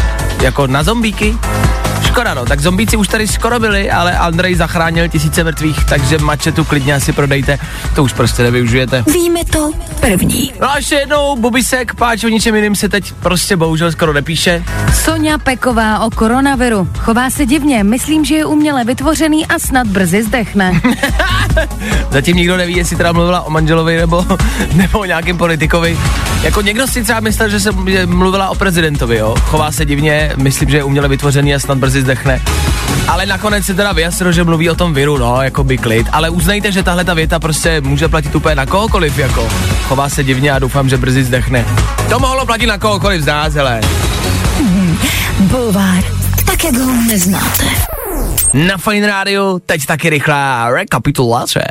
Jako 0.41 0.67
na 0.67 0.83
zombíky? 0.83 1.37
Škoda 2.11 2.33
no, 2.33 2.45
tak 2.45 2.59
zombíci 2.59 2.97
už 2.97 3.07
tady 3.07 3.27
skoro 3.27 3.59
byli, 3.59 3.91
ale 3.91 4.17
Andrej 4.17 4.55
zachránil 4.55 5.07
tisíce 5.07 5.43
mrtvých, 5.43 5.85
takže 5.85 6.17
mačetu 6.17 6.63
klidně 6.63 6.95
asi 6.95 7.13
prodejte, 7.13 7.59
to 7.95 8.03
už 8.03 8.13
prostě 8.13 8.43
nevyužijete. 8.43 9.03
Víme 9.13 9.45
to 9.45 9.71
první. 9.99 10.53
No 10.61 10.71
a 10.71 10.77
ještě 10.77 10.95
jednou, 10.95 11.35
Bubisek, 11.35 11.95
páč 11.95 12.23
o 12.23 12.27
ničem 12.27 12.55
jiným 12.55 12.75
se 12.75 12.89
teď 12.89 13.13
prostě 13.13 13.57
bohužel 13.57 13.91
skoro 13.91 14.13
nepíše. 14.13 14.63
Sonja 14.93 15.37
Peková 15.37 15.99
o 15.99 16.09
koronaviru. 16.09 16.89
Chová 16.97 17.29
se 17.29 17.45
divně, 17.45 17.83
myslím, 17.83 18.25
že 18.25 18.35
je 18.35 18.45
uměle 18.45 18.83
vytvořený 18.83 19.47
a 19.47 19.59
snad 19.59 19.87
brzy 19.87 20.23
zdechne. 20.23 20.81
Zatím 22.09 22.37
nikdo 22.37 22.57
neví, 22.57 22.77
jestli 22.77 22.95
teda 22.95 23.11
mluvila 23.11 23.41
o 23.41 23.49
manželovi 23.49 23.97
nebo, 23.97 24.25
nebo 24.73 24.99
o 24.99 25.05
nějakém 25.05 25.37
politikovi. 25.41 25.97
Jako 26.41 26.61
někdo 26.61 26.87
si 26.87 27.03
třeba 27.03 27.19
myslel, 27.19 27.49
že 27.49 27.59
se 27.59 27.71
mluvila 28.05 28.49
o 28.49 28.55
prezidentovi, 28.55 29.17
jo. 29.17 29.35
Chová 29.45 29.71
se 29.71 29.85
divně, 29.85 30.33
myslím, 30.37 30.69
že 30.69 30.77
je 30.77 30.83
uměle 30.83 31.07
vytvořený 31.07 31.55
a 31.55 31.59
snad 31.59 31.77
brzy 31.77 32.01
zdechne. 32.01 32.41
Ale 33.07 33.25
nakonec 33.25 33.65
se 33.65 33.73
teda 33.73 33.91
vyjasnilo, 33.91 34.31
že 34.31 34.43
mluví 34.43 34.69
o 34.69 34.75
tom 34.75 34.93
viru, 34.93 35.17
no, 35.17 35.41
jako 35.41 35.63
by 35.63 35.77
klid. 35.77 36.07
Ale 36.11 36.29
uznejte, 36.29 36.71
že 36.71 36.83
tahle 36.83 37.03
ta 37.03 37.13
věta 37.13 37.39
prostě 37.39 37.81
může 37.81 38.07
platit 38.07 38.35
úplně 38.35 38.55
na 38.55 38.65
kohokoliv, 38.65 39.17
jako. 39.17 39.49
Chová 39.87 40.09
se 40.09 40.23
divně 40.23 40.51
a 40.51 40.59
doufám, 40.59 40.89
že 40.89 40.97
brzy 40.97 41.23
zdechne. 41.23 41.65
To 42.09 42.19
mohlo 42.19 42.45
platit 42.45 42.65
na 42.65 42.77
kohokoliv 42.77 43.21
z 43.21 43.25
nás, 43.25 43.53
hele. 43.53 43.81
Bulvár. 45.39 46.03
Tak, 46.45 46.63
jak 46.63 46.77
ho 46.77 46.93
neznáte. 47.07 47.65
Na 48.53 48.77
Fine 48.77 49.07
Radio 49.07 49.59
teď 49.65 49.85
taky 49.85 50.09
rychlá 50.09 50.69
rekapitulace. 50.69 51.61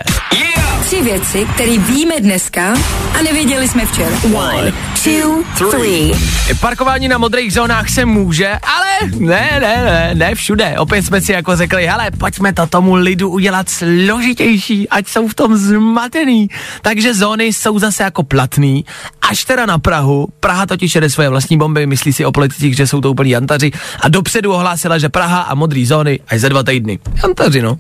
Tři 0.90 1.02
věci, 1.02 1.46
které 1.54 1.78
víme 1.78 2.20
dneska 2.20 2.74
a 3.18 3.22
nevěděli 3.22 3.68
jsme 3.68 3.86
včera. 3.86 4.16
One, 4.34 4.72
two, 5.04 5.70
three. 5.70 6.12
Parkování 6.60 7.08
na 7.08 7.18
modrých 7.18 7.52
zónách 7.52 7.90
se 7.90 8.04
může, 8.04 8.48
ale 8.48 9.10
ne, 9.18 9.50
ne, 9.60 9.84
ne, 9.84 10.10
ne 10.14 10.34
všude. 10.34 10.74
Opět 10.78 11.06
jsme 11.06 11.20
si 11.20 11.32
jako 11.32 11.56
řekli, 11.56 11.86
hele, 11.86 12.10
pojďme 12.18 12.52
to 12.52 12.66
tomu 12.66 12.94
lidu 12.94 13.30
udělat 13.30 13.68
složitější, 13.68 14.88
ať 14.88 15.08
jsou 15.08 15.28
v 15.28 15.34
tom 15.34 15.56
zmatený. 15.56 16.50
Takže 16.82 17.14
zóny 17.14 17.44
jsou 17.44 17.78
zase 17.78 18.02
jako 18.02 18.22
platný, 18.22 18.84
až 19.30 19.44
teda 19.44 19.66
na 19.66 19.78
Prahu. 19.78 20.28
Praha 20.40 20.66
totiž 20.66 20.94
jede 20.94 21.10
svoje 21.10 21.28
vlastní 21.28 21.58
bomby, 21.58 21.86
myslí 21.86 22.12
si 22.12 22.24
o 22.24 22.32
politicích, 22.32 22.76
že 22.76 22.86
jsou 22.86 23.00
to 23.00 23.10
úplní 23.10 23.30
jantaři 23.30 23.70
a 24.00 24.08
dopředu 24.08 24.52
ohlásila, 24.52 24.98
že 24.98 25.08
Praha 25.08 25.40
a 25.40 25.54
modrý 25.54 25.86
zóny 25.86 26.20
až 26.28 26.40
za 26.40 26.48
dva 26.48 26.62
týdny. 26.62 26.98
Jantaři, 27.22 27.62
no. 27.62 27.78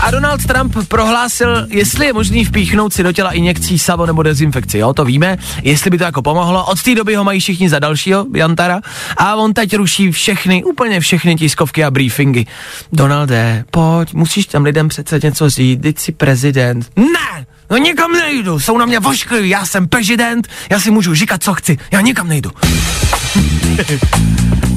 A 0.00 0.10
Donald 0.10 0.46
Trump 0.46 0.76
prohlásil, 0.88 1.66
jestli 1.70 2.06
je 2.06 2.12
možný 2.12 2.44
vpíchnout 2.44 2.92
si 2.92 3.02
do 3.02 3.12
těla 3.12 3.32
injekcí 3.32 3.78
savo 3.78 4.06
nebo 4.06 4.22
dezinfekci, 4.22 4.78
jo, 4.78 4.92
to 4.92 5.04
víme, 5.04 5.36
jestli 5.62 5.90
by 5.90 5.98
to 5.98 6.04
jako 6.04 6.22
pomohlo. 6.22 6.64
Od 6.64 6.82
té 6.82 6.94
doby 6.94 7.14
ho 7.14 7.24
mají 7.24 7.40
všichni 7.40 7.68
za 7.68 7.78
dalšího 7.78 8.26
Jantara 8.34 8.80
a 9.16 9.34
on 9.34 9.54
teď 9.54 9.76
ruší 9.76 10.12
všechny, 10.12 10.64
úplně 10.64 11.00
všechny 11.00 11.36
tiskovky 11.36 11.84
a 11.84 11.90
briefingy. 11.90 12.46
Donalde, 12.92 13.64
pojď, 13.70 14.14
musíš 14.14 14.46
tam 14.46 14.64
lidem 14.64 14.88
přece 14.88 15.20
něco 15.22 15.50
říct, 15.50 15.82
teď 15.82 15.98
si 15.98 16.12
prezident. 16.12 16.90
Ne! 16.96 17.46
No 17.72 17.78
nikam 17.78 18.12
nejdu, 18.12 18.60
jsou 18.60 18.78
na 18.78 18.86
mě 18.86 19.00
voškliví, 19.00 19.48
já 19.48 19.66
jsem 19.66 19.88
prezident, 19.88 20.48
já 20.70 20.80
si 20.80 20.90
můžu 20.90 21.14
říkat, 21.14 21.42
co 21.42 21.54
chci, 21.54 21.78
já 21.90 22.00
nikam 22.00 22.28
nejdu. 22.28 22.50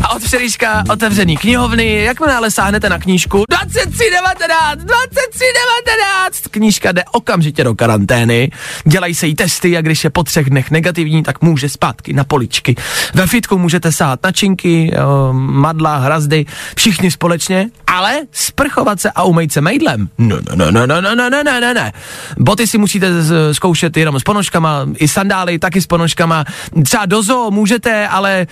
A 0.05 0.15
od 0.15 0.23
včerejška 0.23 0.83
otevřený 0.89 1.37
knihovny, 1.37 2.03
jakmile 2.03 2.35
ale 2.35 2.51
sáhnete 2.51 2.89
na 2.89 2.99
knížku 2.99 3.43
2319, 3.49 4.77
2319, 4.77 6.41
knížka 6.51 6.91
jde 6.91 7.03
okamžitě 7.11 7.63
do 7.63 7.75
karantény, 7.75 8.51
dělají 8.83 9.15
se 9.15 9.27
jí 9.27 9.35
testy 9.35 9.77
a 9.77 9.81
když 9.81 10.03
je 10.03 10.09
po 10.09 10.23
třech 10.23 10.49
dnech 10.49 10.71
negativní, 10.71 11.23
tak 11.23 11.41
může 11.41 11.69
zpátky 11.69 12.13
na 12.13 12.23
poličky. 12.23 12.75
Ve 13.13 13.27
fitku 13.27 13.57
můžete 13.57 13.91
sát 13.91 14.23
na 14.23 14.31
činky, 14.31 14.91
jo, 14.97 15.33
madla, 15.33 15.97
hrazdy, 15.97 16.45
všichni 16.75 17.11
společně, 17.11 17.69
ale 17.87 18.21
sprchovat 18.31 19.01
se 19.01 19.11
a 19.11 19.23
umýt 19.23 19.53
se 19.53 19.61
mejdlem. 19.61 20.09
No, 20.17 20.37
no, 20.55 20.71
no, 20.71 20.71
no, 20.71 21.01
no, 21.01 21.01
no, 21.01 21.29
no, 21.29 21.43
no, 21.43 21.59
no, 21.61 21.73
no. 21.73 21.91
Boty 22.37 22.67
si 22.67 22.77
musíte 22.85 23.23
z- 23.23 23.53
zkoušet 23.53 23.97
jenom 23.97 24.19
s 24.19 24.23
ponožkama, 24.23 24.85
i 24.97 25.07
sandály 25.07 25.59
taky 25.59 25.81
s 25.81 25.87
ponožkama. 25.87 26.45
Třeba 26.83 27.05
do 27.05 27.23
zoo 27.23 27.51
můžete, 27.51 28.07
ale 28.07 28.47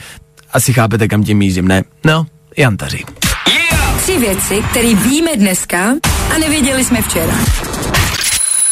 asi 0.53 0.73
chápete, 0.73 1.07
kam 1.07 1.23
tím 1.23 1.37
mířím, 1.37 1.67
ne? 1.67 1.83
No, 2.03 2.25
jantaři. 2.57 3.03
Tři 3.97 4.17
věci, 4.19 4.63
které 4.69 4.95
víme 4.95 5.29
dneska 5.35 5.93
a 6.35 6.37
nevěděli 6.39 6.85
jsme 6.85 7.01
včera. 7.01 7.33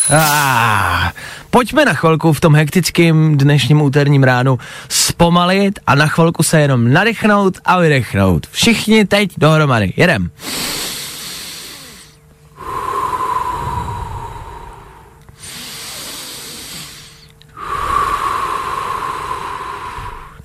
Ah, 0.10 1.12
pojďme 1.50 1.86
na 1.86 1.94
chvilku 1.94 2.34
v 2.34 2.40
tom 2.40 2.56
hektickém 2.56 3.38
dnešním 3.38 3.82
úterním 3.82 4.24
ránu 4.24 4.60
zpomalit 4.90 5.80
a 5.88 5.96
na 5.96 6.08
chvilku 6.08 6.44
se 6.44 6.62
jenom 6.62 6.94
nadechnout 6.94 7.58
a 7.66 7.80
vydechnout. 7.80 8.48
Všichni 8.52 9.06
teď 9.06 9.30
dohromady. 9.38 9.94
Jedem. 9.98 10.30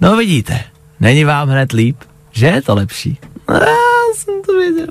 No 0.01 0.17
vidíte, 0.17 0.65
není 1.01 1.25
vám 1.25 1.49
hned 1.49 1.73
líp, 1.73 1.97
že 2.33 2.47
je 2.47 2.63
to 2.63 2.75
lepší. 2.75 3.19
No, 3.49 3.55
já 3.55 4.15
jsem 4.15 4.35
to 4.47 4.53
věděl. 4.53 4.87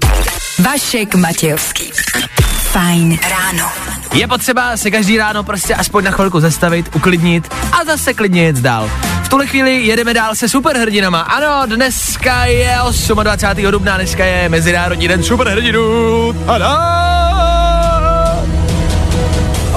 Vašek 0.60 1.16
Matějovský. 1.16 1.84
Fajn 2.76 3.20
ráno. 3.30 3.70
Je 4.14 4.28
potřeba 4.28 4.78
se 4.78 4.92
každý 4.92 5.18
ráno 5.18 5.44
prostě 5.44 5.76
aspoň 5.76 6.04
na 6.04 6.12
chvilku 6.12 6.40
zastavit, 6.40 6.96
uklidnit 6.96 7.54
a 7.72 7.86
zase 7.86 8.14
klidně 8.14 8.44
jet 8.44 8.56
dál. 8.56 8.90
V 9.24 9.30
tuhle 9.30 9.48
chvíli 9.48 9.86
jedeme 9.86 10.14
dál 10.14 10.36
se 10.36 10.50
superhrdinama. 10.50 11.20
Ano, 11.22 11.76
dneska 11.76 12.46
je 12.46 12.78
28. 13.24 13.72
dubna, 13.72 13.98
dneska 13.98 14.26
je 14.26 14.50
Mezinárodní 14.50 15.08
den 15.08 15.24
superhrdinů. 15.24 16.34
Tada! 16.46 17.05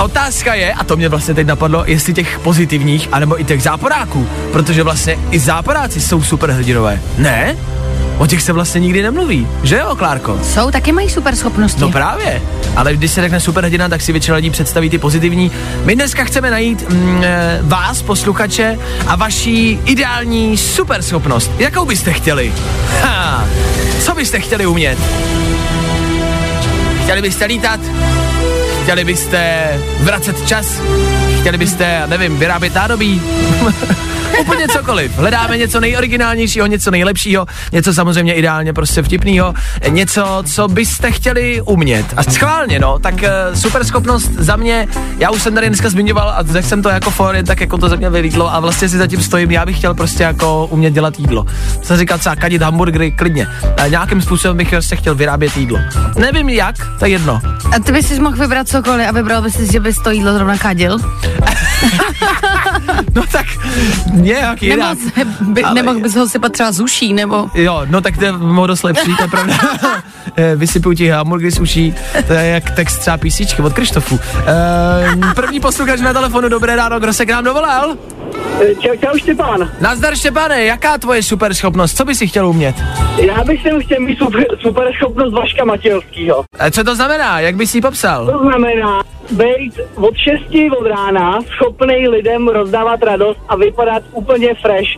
Otázka 0.08 0.54
je, 0.54 0.72
a 0.72 0.84
to 0.84 0.96
mě 0.96 1.08
vlastně 1.08 1.34
teď 1.34 1.46
napadlo, 1.46 1.84
jestli 1.86 2.14
těch 2.14 2.38
pozitivních, 2.38 3.08
anebo 3.12 3.40
i 3.40 3.44
těch 3.44 3.62
záporáků, 3.62 4.28
protože 4.52 4.82
vlastně 4.82 5.18
i 5.30 5.38
záporáci 5.38 6.00
jsou 6.00 6.22
superhrdinové. 6.22 7.00
Ne? 7.18 7.56
O 8.18 8.26
těch 8.26 8.42
se 8.42 8.52
vlastně 8.52 8.80
nikdy 8.80 9.02
nemluví, 9.02 9.48
že 9.62 9.78
jo, 9.78 9.96
Klárko? 9.96 10.40
Jsou, 10.42 10.70
taky 10.70 10.92
mají 10.92 11.10
super 11.10 11.36
schopnosti. 11.36 11.80
No 11.80 11.90
právě, 11.90 12.42
ale 12.76 12.94
když 12.94 13.10
se 13.10 13.20
řekne 13.20 13.40
superhrdina, 13.40 13.88
tak 13.88 14.00
si 14.00 14.12
většina 14.12 14.36
lidí 14.36 14.50
představí 14.50 14.90
ty 14.90 14.98
pozitivní. 14.98 15.50
My 15.84 15.94
dneska 15.94 16.24
chceme 16.24 16.50
najít 16.50 16.90
mm, 16.90 17.20
eh, 17.24 17.58
vás, 17.62 18.02
posluchače, 18.02 18.78
a 19.06 19.16
vaší 19.16 19.80
ideální 19.84 20.56
superschopnost. 20.56 21.50
Jakou 21.58 21.84
byste 21.84 22.12
chtěli? 22.12 22.52
Ha, 23.02 23.48
co 24.00 24.14
byste 24.14 24.40
chtěli 24.40 24.66
umět? 24.66 24.98
Chtěli 27.02 27.22
byste 27.22 27.44
lítat? 27.44 27.80
Chtěli 28.88 29.04
byste 29.04 29.68
vracet 30.00 30.46
čas? 30.46 30.80
Chtěli 31.40 31.58
byste, 31.58 32.02
nevím, 32.06 32.38
vyrábět 32.38 32.74
nádobí? 32.74 33.22
Úplně 34.40 34.68
cokoliv. 34.68 35.16
Hledáme 35.16 35.56
něco 35.56 35.80
nejoriginálnějšího, 35.80 36.66
něco 36.66 36.90
nejlepšího, 36.90 37.46
něco 37.72 37.94
samozřejmě 37.94 38.34
ideálně 38.34 38.72
prostě 38.72 39.02
vtipného, 39.02 39.54
něco, 39.88 40.42
co 40.46 40.68
byste 40.68 41.10
chtěli 41.12 41.60
umět. 41.60 42.06
A 42.16 42.22
schválně, 42.22 42.78
no, 42.78 42.98
tak 42.98 43.14
uh, 43.14 43.54
super 43.54 43.84
schopnost 43.84 44.30
za 44.32 44.56
mě, 44.56 44.86
já 45.18 45.30
už 45.30 45.42
jsem 45.42 45.54
tady 45.54 45.68
dneska 45.68 45.90
zmiňoval 45.90 46.28
a 46.28 46.42
řekl 46.42 46.68
jsem 46.68 46.82
to 46.82 46.88
jako 46.88 47.10
for, 47.10 47.36
jen 47.36 47.44
tak 47.44 47.60
jako 47.60 47.78
to 47.78 47.88
ze 47.88 47.96
mě 47.96 48.10
vylítlo 48.10 48.54
a 48.54 48.60
vlastně 48.60 48.88
si 48.88 48.98
zatím 48.98 49.22
stojím, 49.22 49.50
já 49.50 49.66
bych 49.66 49.78
chtěl 49.78 49.94
prostě 49.94 50.22
jako 50.22 50.66
umět 50.66 50.90
dělat 50.94 51.18
jídlo. 51.18 51.46
Co 51.82 51.96
říkat 51.96 52.18
třeba 52.20 52.36
kadit 52.36 52.62
hamburgery, 52.62 53.12
klidně. 53.12 53.46
A 53.82 53.86
nějakým 53.86 54.22
způsobem 54.22 54.56
bych 54.56 54.68
prostě 54.68 54.96
chtěl 54.96 55.14
vyrábět 55.14 55.56
jídlo. 55.56 55.78
Nevím 56.18 56.48
jak, 56.48 56.76
to 56.98 57.04
je 57.04 57.10
jedno. 57.10 57.40
A 57.76 57.78
ty 57.78 57.92
bys 57.92 58.08
si 58.08 58.20
mohl 58.20 58.36
vybrat 58.36 58.68
cokoliv 58.68 59.08
a 59.08 59.12
vybral 59.12 59.42
bys 59.42 59.54
si, 59.54 59.72
že 59.72 59.80
bys 59.80 59.96
to 59.96 60.10
jídlo 60.10 60.32
zrovna 60.32 60.58
kadil? 60.58 60.98
No 63.14 63.22
tak 63.32 63.46
nějak 64.18 64.60
Nebo 64.62 64.74
jinak. 64.74 64.98
se, 64.98 65.24
by, 65.40 65.62
Ale- 65.62 65.74
nemohl 65.74 66.00
bys 66.00 66.14
ho 66.16 66.28
sypat 66.28 66.52
třeba 66.52 66.72
z 66.72 66.80
uší, 66.80 67.12
nebo... 67.14 67.50
Jo, 67.54 67.82
no 67.90 68.00
tak 68.00 68.16
to 68.18 68.24
je 68.24 68.32
moc 68.32 68.66
dost 68.68 68.82
lepší, 68.82 69.16
to 69.16 69.22
je 69.22 69.28
pravda. 69.28 69.54
Eh, 70.36 70.56
Vysypuju 70.56 70.94
ti 70.94 71.08
hamburgery 71.08 71.50
z 71.50 71.60
uší, 71.60 71.94
to 72.26 72.32
je 72.32 72.46
jak 72.46 72.70
text 72.70 72.98
třeba 72.98 73.16
písničky 73.16 73.62
od 73.62 73.72
Krištofu. 73.72 74.14
Uh, 74.14 75.32
první 75.32 75.60
posluchač 75.60 76.00
na 76.00 76.12
telefonu, 76.12 76.48
dobré 76.48 76.76
ráno, 76.76 77.00
kdo 77.00 77.12
se 77.12 77.26
k 77.26 77.30
nám 77.30 77.44
dovolal? 77.44 77.94
Čau, 78.58 78.96
čau 79.04 79.16
Štěpán. 79.18 79.70
Nazdar 79.80 80.16
Štěpane, 80.16 80.64
jaká 80.64 80.98
tvoje 80.98 81.22
super 81.22 81.54
schopnost, 81.54 81.96
co 81.96 82.04
by 82.04 82.14
si 82.14 82.26
chtěl 82.26 82.48
umět? 82.48 82.76
Já 83.26 83.44
bych 83.44 83.62
sem 83.62 83.80
chtěl 83.80 84.00
mít 84.00 84.18
super, 84.18 84.44
super 84.60 84.92
schopnost 84.96 85.32
Vaška 85.32 85.64
Matějovskýho. 85.64 86.44
Eh, 86.58 86.70
Co 86.70 86.84
to 86.84 86.94
znamená, 86.94 87.40
jak 87.40 87.56
bys 87.56 87.74
ji 87.74 87.80
popsal? 87.80 88.26
To 88.26 88.38
znamená 88.38 89.02
být 89.30 89.72
od 89.96 90.14
6 90.16 90.72
od 90.80 90.86
rána 90.86 91.38
schopný 91.56 92.08
lidem 92.08 92.48
rozdávat 92.48 93.02
radost 93.02 93.38
a 93.48 93.56
vypadat 93.56 94.02
úplně 94.12 94.54
fresh. 94.62 94.88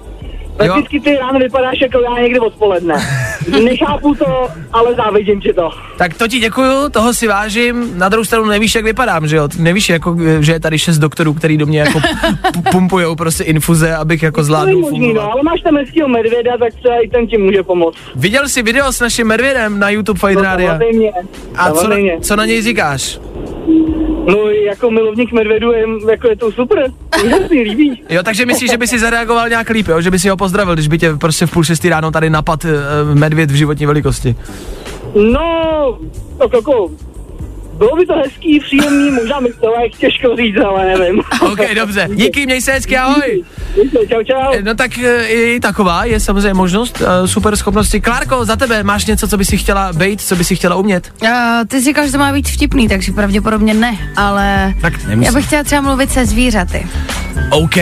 Vždycky 0.68 1.00
ty 1.00 1.16
ráno 1.16 1.38
vypadáš 1.38 1.80
jako 1.80 2.00
já 2.00 2.22
někdy 2.22 2.38
odpoledne. 2.40 2.94
Nechápu 3.64 4.14
to, 4.14 4.48
ale 4.72 4.94
závidím 4.94 5.40
ti 5.40 5.52
to. 5.52 5.70
Tak 5.96 6.14
to 6.14 6.28
ti 6.28 6.38
děkuju, 6.38 6.88
toho 6.90 7.14
si 7.14 7.28
vážím, 7.28 7.98
na 7.98 8.08
druhou 8.08 8.24
stranu 8.24 8.44
nevíš, 8.46 8.74
jak 8.74 8.84
vypadám, 8.84 9.26
že 9.28 9.36
jo? 9.36 9.48
Nevíš, 9.58 9.88
jako, 9.88 10.16
že 10.40 10.52
je 10.52 10.60
tady 10.60 10.78
šest 10.78 10.98
doktorů, 10.98 11.34
který 11.34 11.56
do 11.56 11.66
mě 11.66 11.80
jako 11.80 12.00
pumpujou 12.72 13.14
prostě 13.16 13.44
infuze, 13.44 13.96
abych 13.96 14.22
jako 14.22 14.44
zvládnul 14.44 14.80
možný, 14.80 14.98
no, 14.98 15.04
fungovat. 15.06 15.32
ale 15.32 15.42
máš 15.42 15.60
tam 15.60 15.76
hezkýho 15.76 16.08
medvěda, 16.08 16.52
tak 16.58 16.74
třeba 16.74 16.94
i 17.04 17.08
ten 17.08 17.26
ti 17.26 17.38
může 17.38 17.62
pomoct. 17.62 17.96
Viděl 18.14 18.48
jsi 18.48 18.62
video 18.62 18.92
s 18.92 19.00
naším 19.00 19.26
medvědem 19.26 19.78
na 19.78 19.90
YouTube 19.90 20.20
Fight 20.20 20.36
No, 20.36 20.42
Radio? 20.42 20.70
A 21.56 21.70
co 21.72 21.88
na, 21.88 21.96
co 22.20 22.36
na 22.36 22.46
něj 22.46 22.62
říkáš? 22.62 23.18
No 24.26 24.48
jako 24.48 24.90
milovník 24.90 25.32
medvědu 25.32 25.72
je, 25.72 25.84
jako 26.10 26.28
je 26.28 26.36
to 26.36 26.52
super. 26.52 26.92
Úžasný, 27.24 27.62
líbí. 27.62 28.02
Jo, 28.10 28.22
takže 28.22 28.46
myslíš, 28.46 28.70
že 28.70 28.78
by 28.78 28.86
si 28.86 28.98
zareagoval 28.98 29.48
nějak 29.48 29.70
líp, 29.70 29.88
jo? 29.88 30.00
že 30.00 30.10
by 30.10 30.18
si 30.18 30.28
ho 30.28 30.36
pozdravil, 30.36 30.74
když 30.74 30.88
by 30.88 30.98
tě 30.98 31.12
prostě 31.16 31.46
v 31.46 31.50
půl 31.50 31.64
šestý 31.64 31.88
ráno 31.88 32.10
tady 32.10 32.30
napad 32.30 32.64
uh, 32.64 32.70
medvěd 33.14 33.50
v 33.50 33.54
životní 33.54 33.86
velikosti. 33.86 34.36
No, 35.14 35.98
tak 36.38 36.52
jako, 36.52 36.90
bylo 37.80 37.96
by 37.96 38.06
to 38.06 38.14
hezký, 38.14 38.60
příjemný, 38.60 39.10
možná 39.10 39.40
mi 39.40 39.48
to 39.52 39.74
jak 39.82 39.92
těžko 39.98 40.36
říct, 40.36 40.56
ale 40.56 40.84
nevím. 40.84 41.18
OK, 41.40 41.74
dobře. 41.74 42.08
Díky, 42.14 42.46
měj 42.46 42.60
se 42.60 42.72
hezky, 42.72 42.96
ahoj. 42.96 43.44
Díky, 43.74 44.08
Čau, 44.08 44.22
čau. 44.22 44.52
No 44.62 44.74
tak 44.74 44.98
eh, 44.98 45.26
i 45.26 45.60
taková 45.60 46.04
je 46.04 46.20
samozřejmě 46.20 46.54
možnost 46.54 47.00
uh, 47.00 47.26
super 47.26 47.56
schopnosti. 47.56 48.00
Klárko, 48.00 48.44
za 48.44 48.56
tebe 48.56 48.82
máš 48.82 49.06
něco, 49.06 49.28
co 49.28 49.36
by 49.36 49.44
si 49.44 49.56
chtěla 49.56 49.92
být, 49.92 50.20
co 50.20 50.36
by 50.36 50.44
si 50.44 50.56
chtěla 50.56 50.76
umět? 50.76 51.12
Uh, 51.22 51.28
ty 51.68 51.78
jsi 51.78 51.84
říkal, 51.84 52.06
že 52.06 52.12
to 52.12 52.18
má 52.18 52.32
být 52.32 52.48
vtipný, 52.48 52.88
takže 52.88 53.12
pravděpodobně 53.12 53.74
ne, 53.74 53.98
ale 54.16 54.74
Tak 54.80 54.92
já 55.20 55.32
bych 55.32 55.46
chtěla 55.46 55.62
třeba 55.62 55.80
mluvit 55.80 56.10
se 56.10 56.26
zvířaty. 56.26 56.86
OK, 57.50 57.74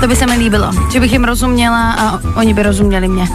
To 0.00 0.08
by 0.08 0.16
se 0.16 0.26
mi 0.26 0.36
líbilo, 0.36 0.70
že 0.92 1.00
bych 1.00 1.12
jim 1.12 1.24
rozuměla 1.24 1.92
a 1.92 2.18
oni 2.34 2.54
by 2.54 2.62
rozuměli 2.62 3.08
mě. 3.08 3.28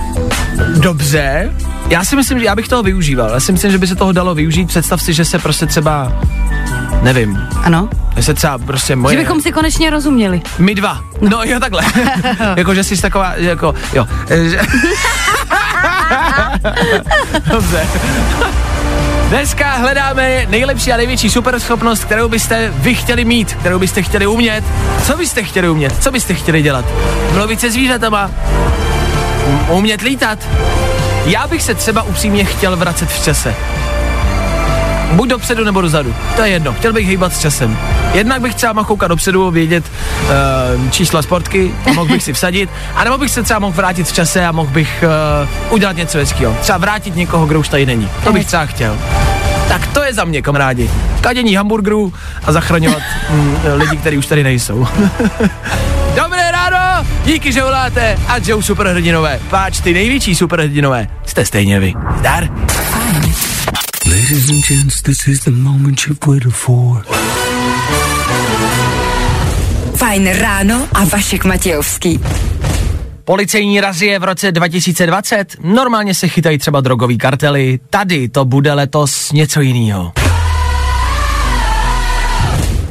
dobře. 0.77 1.53
Já 1.89 2.03
si 2.03 2.15
myslím, 2.15 2.39
že 2.39 2.45
já 2.45 2.55
bych 2.55 2.67
toho 2.67 2.83
využíval. 2.83 3.29
Já 3.33 3.39
si 3.39 3.51
myslím, 3.51 3.71
že 3.71 3.77
by 3.77 3.87
se 3.87 3.95
toho 3.95 4.11
dalo 4.11 4.35
využít. 4.35 4.67
Představ 4.67 5.01
si, 5.01 5.13
že 5.13 5.25
se 5.25 5.39
prostě 5.39 5.65
třeba, 5.65 6.11
nevím, 7.01 7.47
Ano? 7.63 7.89
že 8.15 8.23
se 8.23 8.33
třeba 8.33 8.57
prostě 8.57 8.95
moje... 8.95 9.15
Že 9.15 9.21
bychom 9.23 9.41
si 9.41 9.51
konečně 9.51 9.89
rozuměli. 9.89 10.41
My 10.59 10.75
dva. 10.75 10.99
No 11.21 11.41
jo, 11.43 11.59
takhle. 11.59 11.83
jako, 12.55 12.75
že 12.75 12.83
jsi 12.83 13.01
taková, 13.01 13.33
že 13.37 13.49
jako, 13.49 13.75
jo. 13.93 14.07
Dobře. 17.51 17.87
Dneska 19.29 19.71
hledáme 19.71 20.45
nejlepší 20.49 20.91
a 20.91 20.97
největší 20.97 21.29
superschopnost, 21.29 22.03
kterou 22.05 22.27
byste 22.27 22.73
vy 22.75 22.95
chtěli 22.95 23.25
mít, 23.25 23.53
kterou 23.53 23.79
byste 23.79 24.01
chtěli 24.01 24.27
umět. 24.27 24.63
Co 25.05 25.17
byste 25.17 25.43
chtěli 25.43 25.69
umět? 25.69 26.03
Co 26.03 26.11
byste 26.11 26.33
chtěli 26.33 26.61
dělat? 26.61 26.85
Mluvit 27.33 27.59
se 27.59 27.71
zvířatama? 27.71 28.31
Umět 29.69 30.01
lítat? 30.01 30.39
Já 31.25 31.47
bych 31.47 31.63
se 31.63 31.75
třeba 31.75 32.03
upřímně 32.03 32.45
chtěl 32.45 32.77
vracet 32.77 33.09
v 33.09 33.23
čase. 33.23 33.55
Buď 35.11 35.29
dopředu 35.29 35.63
nebo 35.63 35.81
dozadu. 35.81 36.15
To 36.35 36.41
je 36.41 36.49
jedno. 36.49 36.73
Chtěl 36.73 36.93
bych 36.93 37.07
hýbat 37.07 37.33
s 37.33 37.39
časem. 37.39 37.77
Jednak 38.15 38.41
bych 38.41 38.55
třeba 38.55 38.73
mohl 38.73 38.85
koukat 38.85 39.09
dopředu, 39.09 39.51
vědět 39.51 39.91
uh, 40.23 40.89
čísla 40.89 41.21
sportky, 41.21 41.71
mohl 41.93 42.07
bych 42.07 42.23
si 42.23 42.33
vsadit, 42.33 42.69
a 42.95 43.03
nebo 43.03 43.17
bych 43.17 43.31
se 43.31 43.43
třeba 43.43 43.59
mohl 43.59 43.73
vrátit 43.73 44.07
v 44.07 44.13
čase 44.13 44.45
a 44.45 44.51
mohl 44.51 44.71
bych 44.71 45.03
uh, 45.67 45.73
udělat 45.73 45.95
něco 45.95 46.17
hezkého. 46.17 46.57
Třeba 46.61 46.77
vrátit 46.77 47.15
někoho, 47.15 47.45
kdo 47.45 47.59
už 47.59 47.69
tady 47.69 47.85
není. 47.85 48.09
To 48.23 48.33
bych 48.33 48.45
třeba 48.45 48.65
chtěl. 48.65 48.97
Tak 49.67 49.87
to 49.87 50.03
je 50.03 50.13
za 50.13 50.25
mě, 50.25 50.41
kamarádi. 50.41 50.89
Kadění 51.21 51.55
hamburgerů 51.55 52.13
a 52.43 52.51
zachraňovat 52.51 53.01
mm, 53.29 53.57
lidi, 53.73 53.97
kteří 53.97 54.17
už 54.17 54.25
tady 54.25 54.43
nejsou. 54.43 54.87
Dobré 56.15 56.51
ráno, 56.51 57.07
díky, 57.25 57.51
že 57.51 57.63
voláte 57.63 58.19
a 58.27 58.35
Joe 58.45 58.63
superhrdinové. 58.63 59.39
Páč, 59.49 59.79
ty 59.79 59.93
největší 59.93 60.35
superhrdinové, 60.35 61.07
jste 61.25 61.45
stejně 61.45 61.79
vy. 61.79 61.93
Zdar. 62.19 62.49
Ladies 64.05 64.49
and 64.49 64.67
gents, 64.67 65.01
this 65.01 65.27
is 65.27 65.39
the 65.39 65.51
moment 65.51 66.07
you've 66.07 66.27
waited 66.27 66.53
for. 66.53 67.03
Fajn 70.05 70.27
ráno 70.27 70.87
a 70.93 71.03
Vašek 71.05 71.45
Matějovský. 71.45 72.19
Policejní 73.23 73.81
razie 73.81 74.19
v 74.19 74.23
roce 74.23 74.51
2020? 74.51 75.55
Normálně 75.63 76.13
se 76.13 76.27
chytají 76.27 76.57
třeba 76.57 76.81
drogový 76.81 77.17
kartely, 77.17 77.79
tady 77.89 78.29
to 78.29 78.45
bude 78.45 78.73
letos 78.73 79.31
něco 79.31 79.61
jiného. 79.61 80.11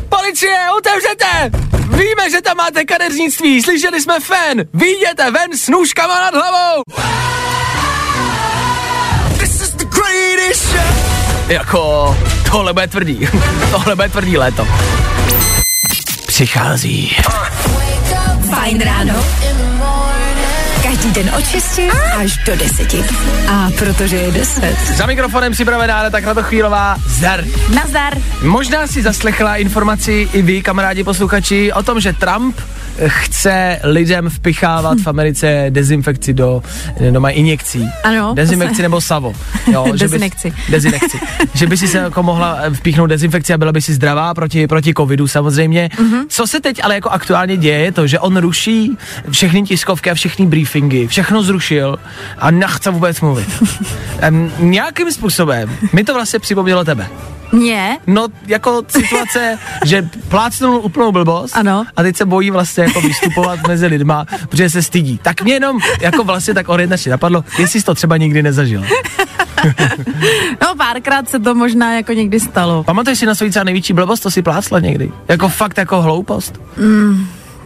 Policie, 0.08 0.58
otevřete! 0.78 1.58
Víme, 1.78 2.30
že 2.30 2.40
tam 2.40 2.56
máte 2.56 2.84
kadeřnictví, 2.84 3.62
slyšeli 3.62 4.02
jsme 4.02 4.20
fen! 4.20 4.64
Výjděte 4.74 5.30
ven 5.30 5.58
s 5.58 5.68
nůžkama 5.68 6.20
nad 6.20 6.34
hlavou! 6.34 6.82
Jako, 11.48 12.16
tohle 12.50 12.72
bude 12.72 12.86
tvrdý. 12.86 13.28
tohle 13.70 13.96
bude 13.96 14.08
tvrdý 14.08 14.36
léto. 14.38 14.66
Přichází. 16.34 17.16
Fajn 18.50 18.80
ráno. 18.80 19.24
Každý 20.82 21.10
den 21.10 21.30
od 21.38 21.46
6 21.46 21.80
až 22.16 22.36
do 22.46 22.56
10. 22.56 22.94
A 23.48 23.70
protože 23.78 24.16
je 24.16 24.30
10. 24.32 24.76
Za 24.94 25.06
mikrofonem 25.06 25.52
připravená 25.52 26.00
Aneta 26.00 26.20
Kratochvílová, 26.20 26.96
zdar. 27.06 27.44
Nazdar. 27.74 28.18
Možná 28.42 28.86
si 28.86 29.02
zaslechla 29.02 29.56
informaci 29.56 30.28
i 30.32 30.42
vy, 30.42 30.62
kamarádi 30.62 31.04
posluchači, 31.04 31.72
o 31.72 31.82
tom, 31.82 32.00
že 32.00 32.12
Trump 32.12 32.60
chce 33.06 33.78
lidem 33.84 34.30
vpichávat 34.30 34.98
v 34.98 35.06
Americe 35.06 35.66
dezinfekci 35.70 36.34
do, 36.34 36.62
doma 37.10 37.30
injekcí. 37.30 37.88
Ano, 38.04 38.34
Dezinfekci 38.34 38.76
se- 38.76 38.82
nebo 38.82 39.00
savo. 39.00 39.32
Jo, 39.72 39.86
že 39.94 40.06
bys- 40.08 40.52
Dezinekci. 40.70 41.20
Že 41.54 41.66
by 41.66 41.76
si 41.76 41.88
se 41.88 41.98
jako 41.98 42.22
mohla 42.22 42.58
vpíchnout 42.72 43.10
dezinfekci 43.10 43.54
a 43.54 43.58
byla 43.58 43.72
by 43.72 43.82
si 43.82 43.94
zdravá 43.94 44.34
proti, 44.34 44.66
proti 44.66 44.94
covidu 44.94 45.28
samozřejmě. 45.28 45.90
Mhm. 45.98 46.14
Mm-hmm. 46.14 46.26
Co 46.28 46.46
se 46.46 46.60
teď 46.60 46.80
ale 46.84 46.94
jako 46.94 47.08
aktuálně 47.10 47.56
děje, 47.56 47.78
je 47.78 47.92
to, 47.92 48.06
že 48.06 48.18
on 48.18 48.36
ruší 48.36 48.96
všechny 49.30 49.62
tiskovky 49.62 50.10
a 50.10 50.14
všechny 50.14 50.46
briefingy, 50.46 51.06
všechno 51.06 51.42
zrušil 51.42 51.98
a 52.38 52.50
nechce 52.50 52.90
vůbec 52.90 53.20
mluvit. 53.20 53.48
um, 54.30 54.52
nějakým 54.58 55.12
způsobem 55.12 55.76
mi 55.92 56.04
to 56.04 56.14
vlastně 56.14 56.38
připomnělo 56.38 56.84
tebe. 56.84 57.06
Mě? 57.54 57.98
No, 58.06 58.26
jako 58.46 58.82
situace, 58.88 59.58
že 59.84 60.08
plácnul 60.28 60.76
úplnou 60.84 61.12
blbost 61.12 61.56
Ano. 61.56 61.84
a 61.96 62.02
teď 62.02 62.16
se 62.16 62.24
bojí 62.24 62.50
vlastně 62.50 62.84
jako 62.84 63.00
vystupovat 63.00 63.58
mezi 63.68 63.86
lidma, 63.86 64.26
protože 64.48 64.70
se 64.70 64.82
stydí. 64.82 65.18
Tak 65.22 65.42
mě 65.42 65.52
jenom 65.54 65.78
jako 66.00 66.24
vlastně 66.24 66.54
tak 66.54 66.68
orientačně 66.68 67.10
napadlo, 67.10 67.44
jestli 67.58 67.80
jsi 67.80 67.86
to 67.86 67.94
třeba 67.94 68.16
nikdy 68.16 68.42
nezažil. 68.42 68.84
No 70.62 70.74
párkrát 70.76 71.28
se 71.28 71.38
to 71.40 71.54
možná 71.54 71.94
jako 71.94 72.12
někdy 72.12 72.40
stalo. 72.40 72.84
Pamatuješ 72.84 73.18
si 73.18 73.26
na 73.26 73.34
svůj 73.34 73.50
největší 73.64 73.92
blbost, 73.92 74.20
to 74.20 74.30
si 74.30 74.42
plácla 74.42 74.80
někdy? 74.80 75.12
Jako 75.28 75.48
fakt 75.48 75.78
jako 75.78 76.02
hloupost? 76.02 76.60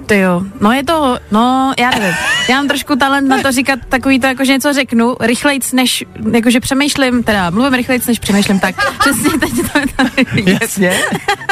Ty 0.08 0.18
jo, 0.18 0.42
no 0.60 0.72
je 0.72 0.84
to, 0.84 1.18
no 1.30 1.72
já 1.78 1.90
nevím. 1.90 2.14
Já 2.48 2.56
mám 2.56 2.68
trošku 2.68 2.96
talent 2.96 3.28
na 3.28 3.42
to 3.42 3.52
říkat 3.52 3.78
takový 3.88 4.20
to, 4.20 4.26
jako 4.26 4.44
že 4.44 4.52
něco 4.52 4.72
řeknu, 4.72 5.16
rychlejc 5.20 5.72
než, 5.72 6.04
jakože 6.32 6.60
přemýšlím, 6.60 7.22
teda 7.22 7.50
mluvím 7.50 7.74
rychlejc 7.74 8.06
než 8.06 8.18
přemýšlím, 8.18 8.60
tak 8.60 8.98
přesně 8.98 9.30
teď 9.30 9.50
to 9.72 9.78
je 9.78 9.86
tady. 9.96 10.58
Jasně. 10.60 11.00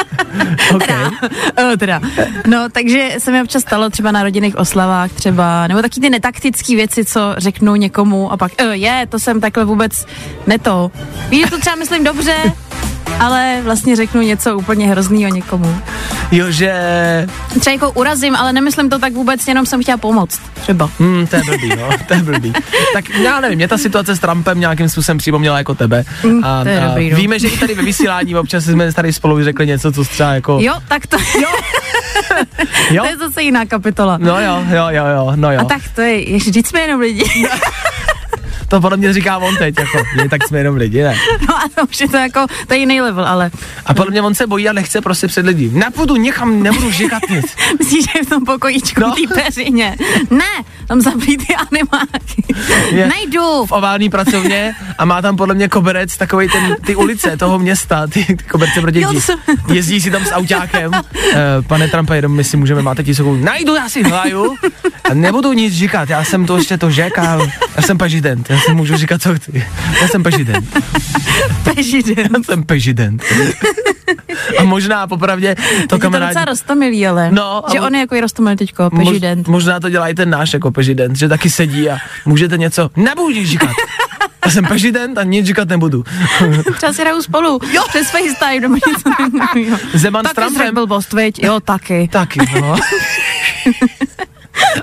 okay. 0.75 1.05
O, 1.73 1.77
teda. 1.77 2.01
No, 2.47 2.69
takže 2.69 3.09
se 3.17 3.31
mi 3.31 3.41
občas 3.41 3.61
stalo 3.61 3.89
třeba 3.89 4.11
na 4.11 4.23
rodinných 4.23 4.55
oslavách 4.55 5.11
třeba, 5.11 5.67
nebo 5.67 5.81
taky 5.81 5.99
ty 5.99 6.09
netaktické 6.09 6.75
věci, 6.75 7.05
co 7.05 7.35
řeknu 7.37 7.75
někomu 7.75 8.31
a 8.31 8.37
pak, 8.37 8.51
uh, 8.61 8.71
je, 8.71 9.07
to 9.09 9.19
jsem 9.19 9.41
takhle 9.41 9.65
vůbec 9.65 10.05
neto. 10.47 10.91
Víš, 11.29 11.43
že 11.45 11.51
to 11.51 11.59
třeba 11.59 11.75
myslím 11.75 12.03
dobře, 12.03 12.35
ale 13.19 13.59
vlastně 13.63 13.95
řeknu 13.95 14.21
něco 14.21 14.57
úplně 14.57 14.87
hroznýho 14.87 15.29
někomu. 15.29 15.77
Jo, 16.31 16.51
že... 16.51 16.73
Třeba 17.59 17.73
jako 17.73 17.91
urazím, 17.91 18.35
ale 18.35 18.53
nemyslím 18.53 18.89
to 18.89 18.99
tak 18.99 19.13
vůbec, 19.13 19.47
jenom 19.47 19.65
jsem 19.65 19.81
chtěla 19.81 19.97
pomoct. 19.97 20.41
Třeba. 20.53 20.89
Hmm, 20.99 21.27
to 21.27 21.35
je 21.35 21.41
blbý, 21.45 21.69
no, 21.69 21.89
to 22.07 22.13
je 22.13 22.23
blbý. 22.23 22.53
Tak 22.93 23.09
já 23.09 23.39
nevím, 23.39 23.55
mě 23.55 23.67
ta 23.67 23.77
situace 23.77 24.15
s 24.15 24.19
Trumpem 24.19 24.59
nějakým 24.59 24.89
způsobem 24.89 25.17
připomněla 25.17 25.57
jako 25.57 25.75
tebe. 25.75 26.03
Mm, 26.23 26.43
to 26.63 26.69
je 26.69 26.81
dobrý, 26.87 27.09
no. 27.09 27.17
víme, 27.17 27.39
že 27.39 27.47
i 27.47 27.57
tady 27.57 27.75
ve 27.75 27.83
vysílání 27.83 28.35
občas 28.35 28.63
jsme 28.63 28.93
tady 28.93 29.13
spolu 29.13 29.43
řekli 29.43 29.67
něco, 29.67 29.91
co 29.91 30.03
třeba 30.03 30.33
jako... 30.33 30.57
Jo, 30.61 30.73
tak 30.87 31.07
to, 31.07 31.17
jo. 31.41 31.49
jo? 32.91 33.03
to 33.03 33.09
je 33.09 33.17
zase 33.17 33.41
jiná 33.41 33.65
kapitola. 33.65 34.17
No 34.17 34.41
jo, 34.41 34.63
jo, 34.69 34.87
jo, 34.89 35.05
jo, 35.15 35.31
no 35.35 35.51
jo. 35.51 35.59
A 35.61 35.63
tak 35.63 35.81
to 35.95 36.01
je, 36.01 36.31
ještě 36.31 36.49
vždyť 36.49 36.67
jsme 36.67 36.79
jenom 36.79 37.01
lidi. 37.01 37.23
To 38.69 38.81
podle 38.81 38.97
mě 38.97 39.13
říká 39.13 39.37
on 39.37 39.55
teď, 39.57 39.75
jako, 39.79 39.97
je, 40.23 40.29
tak 40.29 40.47
jsme 40.47 40.57
jenom 40.57 40.75
lidi, 40.75 41.03
ne? 41.03 41.15
No 41.47 41.57
ano, 41.57 41.87
už 41.89 41.99
je 42.01 42.07
to 42.07 42.17
jako, 42.17 42.45
to 42.67 42.73
je 42.73 42.79
jiný 42.79 43.01
level, 43.01 43.25
ale 43.27 43.51
A 43.85 43.93
podle 43.93 44.11
mě 44.11 44.21
on 44.21 44.35
se 44.35 44.47
bojí 44.47 44.69
a 44.69 44.73
nechce 44.73 45.01
prostě 45.01 45.27
před 45.27 45.45
lidi. 45.45 45.69
Nepůjdu 45.73 46.15
někam, 46.15 46.63
nebudu 46.63 46.91
říkat 46.91 47.21
nic. 47.29 47.45
myslíš, 47.79 48.03
že 48.03 48.19
je 48.19 48.23
v 48.25 48.29
tom 48.29 48.45
pokojíčku, 48.45 49.01
No. 49.01 49.11
té 49.15 49.41
peřině? 49.43 49.95
Ne, 50.29 50.45
tam 50.87 51.01
zaplý 51.01 51.37
ty 51.37 51.55
animáky. 51.55 52.43
Je. 52.91 53.07
Najdu. 53.07 53.65
v 53.65 53.71
oválný 53.71 54.09
pracovně 54.09 54.75
a 54.97 55.05
má 55.05 55.21
tam 55.21 55.37
podle 55.37 55.55
mě 55.55 55.67
koberec, 55.67 56.17
takový 56.17 56.49
ten, 56.49 56.75
ty 56.85 56.95
ulice 56.95 57.37
toho 57.37 57.59
města, 57.59 58.07
ty, 58.07 58.25
ty 58.25 58.35
koberce 58.37 58.81
pro 58.81 58.91
děti. 58.91 59.03
Jo, 59.03 59.13
to 59.13 59.21
jsem- 59.21 59.39
Jezdí 59.73 60.01
si 60.01 60.11
tam 60.11 60.25
s 60.25 60.31
autákem. 60.31 60.91
Uh, 60.93 61.01
pane 61.67 61.87
Trumpe, 61.87 62.15
jenom 62.15 62.31
my 62.35 62.43
si 62.43 62.57
můžeme, 62.57 62.81
máte 62.81 63.03
tisícovou. 63.03 63.35
Najdu, 63.35 63.75
já 63.75 63.89
si 63.89 64.03
hlaju 64.03 64.55
a 65.09 65.13
nebudu 65.13 65.53
nic 65.53 65.73
říkat, 65.73 66.09
já 66.09 66.23
jsem 66.23 66.45
to 66.45 66.57
ještě 66.57 66.77
to 66.77 66.91
řek 66.91 67.19
a 67.19 67.37
já 67.75 67.81
jsem 67.81 67.97
prezident, 67.97 68.49
já 68.57 68.61
si 68.65 68.73
můžu 68.73 68.97
říkat, 68.97 69.21
co 69.21 69.35
chci. 69.35 69.65
Já 70.01 70.07
jsem 70.07 70.23
prezident, 70.23 70.77
Pežiden. 71.75 72.17
já 72.37 72.43
jsem 72.43 72.63
prezident. 72.63 73.23
A 74.59 74.63
možná 74.63 75.07
popravdě 75.07 75.55
to 75.55 75.61
Je 75.81 75.87
to 75.87 75.99
kamarádi... 75.99 76.29
docela 76.29 76.45
rostomilý, 76.45 77.07
ale. 77.07 77.31
No, 77.31 77.63
že 77.71 77.81
on 77.81 77.95
je 77.95 77.99
jako 78.01 78.15
i 78.15 78.21
rostomilý 78.21 78.55
teďko, 78.55 78.83
Mož- 78.83 79.07
pežident. 79.07 79.47
možná 79.47 79.79
to 79.79 79.89
dělá 79.89 80.07
i 80.07 80.13
ten 80.13 80.29
náš 80.29 80.53
jako 80.53 80.71
prezident, 80.71 81.15
že 81.15 81.27
taky 81.29 81.49
sedí 81.49 81.89
a 81.89 81.97
můžete 82.25 82.57
něco, 82.57 82.89
nebudu 82.95 83.45
říkat. 83.45 83.69
Já 84.45 84.51
jsem 84.51 84.65
prezident 84.65 85.17
a 85.17 85.23
nic 85.23 85.45
říkat 85.45 85.67
nebudu. 85.69 86.03
Třeba 86.77 86.93
si 86.93 87.01
hrajou 87.01 87.21
spolu. 87.21 87.59
Jo. 87.73 87.83
Přes 87.89 88.07
FaceTime 88.09 88.59
nebo 88.59 88.75
něco 88.75 89.09
takového. 89.17 89.77
Zeman 89.93 90.21
s 90.21 90.23
Taky 90.23 90.35
jsi 90.35 90.35
Trumpem. 90.41 90.61
řekl 90.65 90.73
blbost, 90.75 91.13
veď? 91.13 91.43
Jo, 91.43 91.59
taky. 91.59 92.09
Taky, 92.11 92.39
no. 92.61 92.75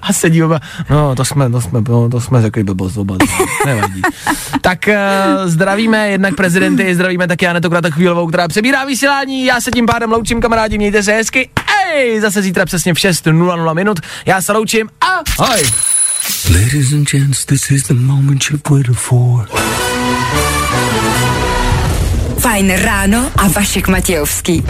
A 0.03 0.13
sedí 0.13 0.43
oba, 0.43 0.61
no 0.91 1.15
to 1.15 1.25
jsme, 1.25 1.51
to 1.51 1.61
jsme, 1.61 1.81
no, 1.89 2.09
to 2.09 2.21
jsme 2.21 2.43
řekli 2.43 2.65
blbost 2.65 2.97
oba, 2.97 3.17
dva. 3.17 3.47
nevadí. 3.67 4.03
Tak 4.61 4.89
uh, 4.89 5.49
zdravíme 5.51 6.09
jednak 6.09 6.35
prezidenty, 6.35 6.95
zdravíme 6.95 7.29
taky 7.29 7.47
Anetu 7.47 7.71
Kratochvílovou, 7.71 8.27
která 8.27 8.49
přebírá 8.49 8.85
vysílání, 8.85 9.45
já 9.45 9.61
se 9.61 9.71
tím 9.71 9.87
pádem 9.87 10.13
loučím 10.13 10.41
kamarádi, 10.41 10.79
mějte 10.79 11.03
se 11.03 11.13
hezky, 11.13 11.51
ej, 11.95 12.21
zase 12.21 12.43
zítra 12.43 12.65
přesně 12.65 12.95
v 12.95 12.97
6.00 12.97 13.75
minut, 13.75 14.01
já 14.27 14.43
se 14.43 14.53
loučím 14.53 14.89
a 15.01 15.07
ahoj. 15.39 15.63
Ladies 16.51 16.93
and 16.93 17.11
gents, 17.11 17.45
this 17.45 17.71
is 17.71 17.83
the 17.83 17.95
moment 17.95 18.51
you've 18.51 18.63
waited 18.71 18.97
for. 18.97 19.49
Fajn 22.39 22.73
ráno 22.77 23.31
a 23.37 23.49
Vašek 23.49 23.89
Matějovský. 23.89 24.65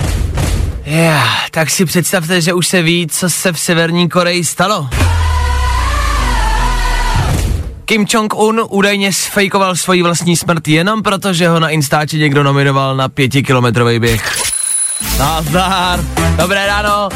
Yeah, 0.86 1.50
tak 1.50 1.70
si 1.70 1.84
představte, 1.84 2.40
že 2.40 2.52
už 2.52 2.66
se 2.66 2.82
ví, 2.82 3.06
co 3.06 3.30
se 3.30 3.52
v 3.52 3.60
Severní 3.60 4.08
Koreji 4.08 4.44
stalo. 4.44 4.88
Kim 7.84 8.06
Jong-un 8.14 8.62
údajně 8.68 9.12
sfejkoval 9.12 9.76
svoji 9.76 10.02
vlastní 10.02 10.36
smrt 10.36 10.68
jenom 10.68 11.02
proto, 11.02 11.32
že 11.32 11.48
ho 11.48 11.60
na 11.60 11.68
Instači 11.68 12.18
někdo 12.18 12.42
nominoval 12.42 12.96
na 12.96 13.08
pětikilometrový 13.08 13.98
běh. 13.98 14.42
Nazdar, 15.18 16.00
dobré 16.36 16.66
ráno. 16.66 17.08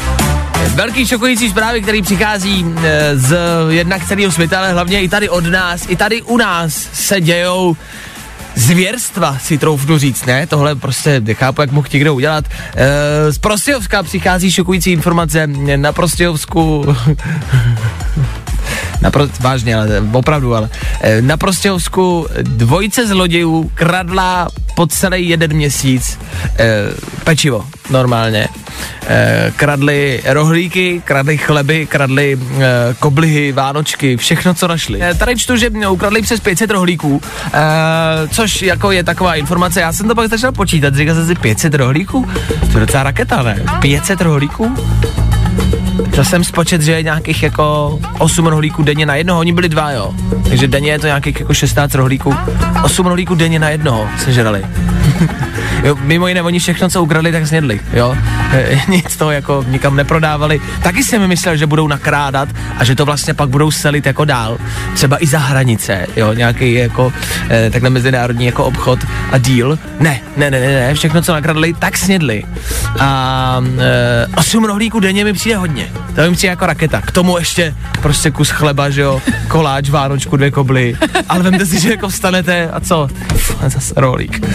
Velký 0.67 1.07
šokující 1.07 1.49
zprávy, 1.49 1.81
který 1.81 2.01
přichází 2.01 2.65
e, 2.83 3.17
z 3.17 3.37
jednak 3.69 4.07
celého 4.07 4.31
světa, 4.31 4.57
ale 4.57 4.71
hlavně 4.71 5.01
i 5.01 5.09
tady 5.09 5.29
od 5.29 5.45
nás, 5.45 5.85
i 5.87 5.95
tady 5.95 6.21
u 6.21 6.37
nás 6.37 6.89
se 6.93 7.21
dějou 7.21 7.75
zvěrstva, 8.59 9.37
si 9.39 9.57
troufnu 9.57 9.97
říct, 9.97 10.25
ne? 10.25 10.47
Tohle 10.47 10.75
prostě 10.75 11.19
nechápu, 11.19 11.61
jak 11.61 11.71
mohl 11.71 11.87
někdo 11.93 12.13
udělat. 12.13 12.45
E, 12.75 13.31
z 13.31 13.37
Prostějovska 13.37 14.03
přichází 14.03 14.51
šokující 14.51 14.91
informace. 14.91 15.47
Na 15.75 15.91
Prostějovsku... 15.91 16.85
Na 19.01 19.11
pro, 19.11 19.27
vážně, 19.39 19.75
ale 19.75 20.03
opravdu, 20.11 20.55
ale 20.55 20.69
e, 21.01 21.21
na 21.21 21.37
Prostějovsku 21.37 22.27
dvojice 22.41 23.07
zlodějů 23.07 23.71
kradla 23.73 24.47
po 24.75 24.87
celý 24.87 25.29
jeden 25.29 25.53
měsíc 25.53 26.19
e, 26.59 26.67
pečivo, 27.23 27.65
normálně. 27.89 28.47
E, 29.07 29.53
kradli 29.55 30.21
rohlíky, 30.25 31.01
kradli 31.05 31.37
chleby, 31.37 31.85
kradli 31.85 32.39
e, 32.39 32.67
koblihy, 32.99 33.51
vánočky, 33.51 34.17
všechno, 34.17 34.53
co 34.53 34.67
našli. 34.67 35.01
E, 35.03 35.13
tady 35.13 35.35
čtu, 35.35 35.55
že 35.55 35.69
ukradli 35.69 36.21
přes 36.21 36.39
500 36.39 36.71
rohlíků, 36.71 37.21
e, 37.53 38.27
což 38.27 38.61
jako 38.61 38.91
je 38.91 39.03
taková 39.03 39.35
informace, 39.35 39.81
já 39.81 39.93
jsem 39.93 40.07
to 40.07 40.15
pak 40.15 40.29
začal 40.29 40.51
počítat, 40.51 40.95
říkal 40.95 41.15
jsem 41.15 41.27
si 41.27 41.35
500 41.35 41.73
rohlíků? 41.73 42.29
To 42.71 42.77
je 42.77 42.85
docela 42.85 43.03
raketa, 43.03 43.43
ne? 43.43 43.63
500 43.81 44.21
rohlíků? 44.21 44.75
To 46.19 46.25
jsem 46.25 46.43
spočet, 46.43 46.81
že 46.81 46.91
je 46.91 47.03
nějakých 47.03 47.43
jako 47.43 47.99
8 48.17 48.47
rohlíků 48.47 48.83
denně 48.83 49.05
na 49.05 49.15
jednoho, 49.15 49.39
oni 49.39 49.53
byli 49.53 49.69
dva, 49.69 49.91
jo. 49.91 50.13
Takže 50.49 50.67
denně 50.67 50.91
je 50.91 50.99
to 50.99 51.07
nějakých 51.07 51.39
jako 51.39 51.53
16 51.53 51.95
rohlíků. 51.95 52.35
8 52.83 53.05
rohlíků 53.05 53.35
denně 53.35 53.59
na 53.59 53.69
jednoho 53.69 54.07
sežrali. 54.17 54.65
jo, 55.83 55.95
mimo 56.01 56.27
jiné, 56.27 56.41
oni 56.41 56.59
všechno, 56.59 56.89
co 56.89 57.03
ukradli, 57.03 57.31
tak 57.31 57.47
snědli, 57.47 57.79
jo. 57.93 58.17
Nic 58.87 59.17
toho 59.17 59.31
jako 59.31 59.65
nikam 59.67 59.95
neprodávali. 59.95 60.61
Taky 60.83 61.03
jsem 61.03 61.27
myslel, 61.27 61.57
že 61.57 61.67
budou 61.67 61.87
nakrádat 61.87 62.49
a 62.77 62.83
že 62.83 62.95
to 62.95 63.05
vlastně 63.05 63.33
pak 63.33 63.49
budou 63.49 63.71
selit 63.71 64.05
jako 64.05 64.25
dál. 64.25 64.57
Třeba 64.93 65.23
i 65.23 65.27
za 65.27 65.39
hranice, 65.39 66.07
jo, 66.15 66.33
nějaký 66.33 66.73
jako 66.73 67.13
e, 67.49 67.69
takhle 67.69 67.89
mezinárodní 67.89 68.45
jako 68.45 68.65
obchod 68.65 68.99
a 69.31 69.37
deal. 69.37 69.77
Ne, 69.99 70.19
ne, 70.37 70.51
ne, 70.51 70.59
ne, 70.59 70.67
ne, 70.67 70.93
všechno, 70.93 71.21
co 71.21 71.33
nakradli, 71.33 71.73
tak 71.73 71.97
snědli. 71.97 72.43
A 72.99 73.61
e, 73.79 74.27
8 74.37 74.65
rohlíků 74.65 74.99
denně 74.99 75.23
mi 75.23 75.33
přijde 75.33 75.55
hodně. 75.55 75.87
To 76.15 76.31
přijde 76.31 76.51
jako 76.51 76.65
raketa. 76.65 77.01
K 77.01 77.11
tomu 77.11 77.37
ještě 77.37 77.75
prostě 78.01 78.31
kus 78.31 78.49
chleba, 78.49 78.89
že 78.89 79.01
jo, 79.01 79.21
koláč, 79.47 79.89
vánočku, 79.89 80.37
dvě 80.37 80.51
kobly. 80.51 80.95
Ale 81.29 81.43
vemte 81.43 81.65
si, 81.65 81.79
že 81.79 81.89
jako 81.89 82.09
vstanete 82.09 82.69
a 82.69 82.79
co? 82.79 83.07
Pff, 83.27 83.55
zase 83.67 83.93
rohlík. 83.97 84.45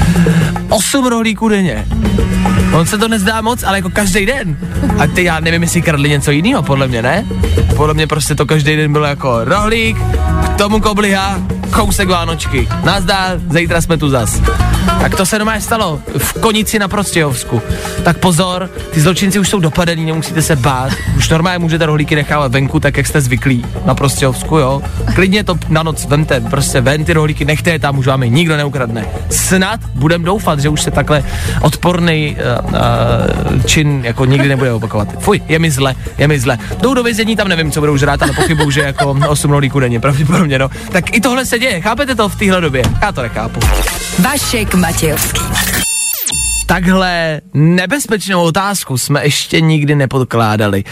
8 0.68 1.06
rohlíků 1.06 1.48
denně. 1.48 1.86
On 2.72 2.86
se 2.86 2.98
to 2.98 3.08
nezdá 3.08 3.40
moc, 3.40 3.62
ale 3.62 3.78
jako 3.78 3.90
každý 3.90 4.26
den. 4.26 4.58
A 4.98 5.06
ty 5.06 5.24
já 5.24 5.40
nevím, 5.40 5.62
jestli 5.62 5.82
kradli 5.82 6.08
něco 6.08 6.30
jiného, 6.30 6.62
podle 6.62 6.88
mě 6.88 7.02
ne. 7.02 7.24
Podle 7.76 7.94
mě 7.94 8.06
prostě 8.06 8.34
to 8.34 8.46
každý 8.46 8.76
den 8.76 8.92
bylo 8.92 9.06
jako 9.06 9.44
rohlík, 9.44 9.96
k 10.54 10.58
tomu 10.58 10.80
kobliha, 10.80 11.38
kousek 11.70 12.08
vánočky. 12.08 12.68
Nazdar, 12.84 13.40
zítra 13.50 13.80
jsme 13.80 13.96
tu 13.96 14.08
zas. 14.08 14.40
Tak 15.00 15.14
to 15.14 15.26
se 15.26 15.38
doma 15.38 15.60
stalo 15.60 16.00
v 16.18 16.32
Konici 16.32 16.78
na 16.78 16.88
Prostějovsku. 16.88 17.62
Tak 18.02 18.18
pozor, 18.18 18.70
ty 18.90 19.00
zločinci 19.00 19.38
už 19.38 19.48
jsou 19.48 19.60
dopadení, 19.60 20.04
nemusíte 20.04 20.42
se 20.42 20.56
bát. 20.56 20.92
Už 21.16 21.28
normálně 21.34 21.58
můžete 21.58 21.86
rohlíky 21.86 22.14
nechávat 22.14 22.52
venku, 22.52 22.80
tak 22.80 22.96
jak 22.96 23.06
jste 23.06 23.20
zvyklí 23.20 23.66
na 23.84 23.94
Prostějovsku, 23.94 24.56
jo. 24.58 24.82
Klidně 25.14 25.44
to 25.44 25.54
na 25.68 25.82
noc 25.82 26.04
vemte, 26.04 26.40
prostě 26.40 26.80
ven 26.80 27.04
ty 27.04 27.12
rohlíky, 27.12 27.44
nechte 27.44 27.70
je 27.70 27.78
tam, 27.78 27.98
už 27.98 28.06
vám 28.06 28.22
je 28.22 28.28
nikdo 28.28 28.56
neukradne. 28.56 29.06
Snad 29.30 29.80
budem 29.94 30.24
doufat, 30.24 30.60
že 30.60 30.68
už 30.68 30.82
se 30.82 30.90
takhle 30.90 31.24
odporný 31.60 32.36
uh, 32.36 32.70
uh, 32.70 33.62
čin 33.64 34.00
jako 34.04 34.24
nikdy 34.24 34.48
nebude 34.48 34.72
opakovat. 34.72 35.08
Fuj, 35.18 35.42
je 35.48 35.58
mi 35.58 35.70
zle, 35.70 35.94
je 36.18 36.28
mi 36.28 36.40
zle. 36.40 36.58
Jdou 36.80 36.94
do 36.94 37.02
vězení, 37.02 37.36
tam 37.36 37.48
nevím, 37.48 37.70
co 37.70 37.80
budou 37.80 37.96
žrát, 37.96 38.22
ale 38.22 38.32
pochybuju, 38.32 38.70
že 38.70 38.80
jako 38.80 39.16
8 39.28 39.50
rohlíků 39.50 39.80
denně, 39.80 40.00
pravděpodobně, 40.00 40.58
no. 40.58 40.68
Tak 40.92 41.16
i 41.16 41.20
tohle 41.20 41.46
se 41.46 41.58
děje, 41.58 41.80
chápete 41.80 42.14
to 42.14 42.28
v 42.28 42.36
téhle 42.36 42.60
době? 42.60 42.82
Já 43.02 43.12
to 43.12 43.22
nechápu. 43.22 43.60
Vašek 44.18 44.74
Matějovský. 44.74 45.40
Takhle 46.74 47.40
nebezpečnou 47.54 48.42
otázku 48.42 48.98
jsme 48.98 49.24
ještě 49.24 49.60
nikdy 49.60 49.94
nepodkládali. 49.94 50.84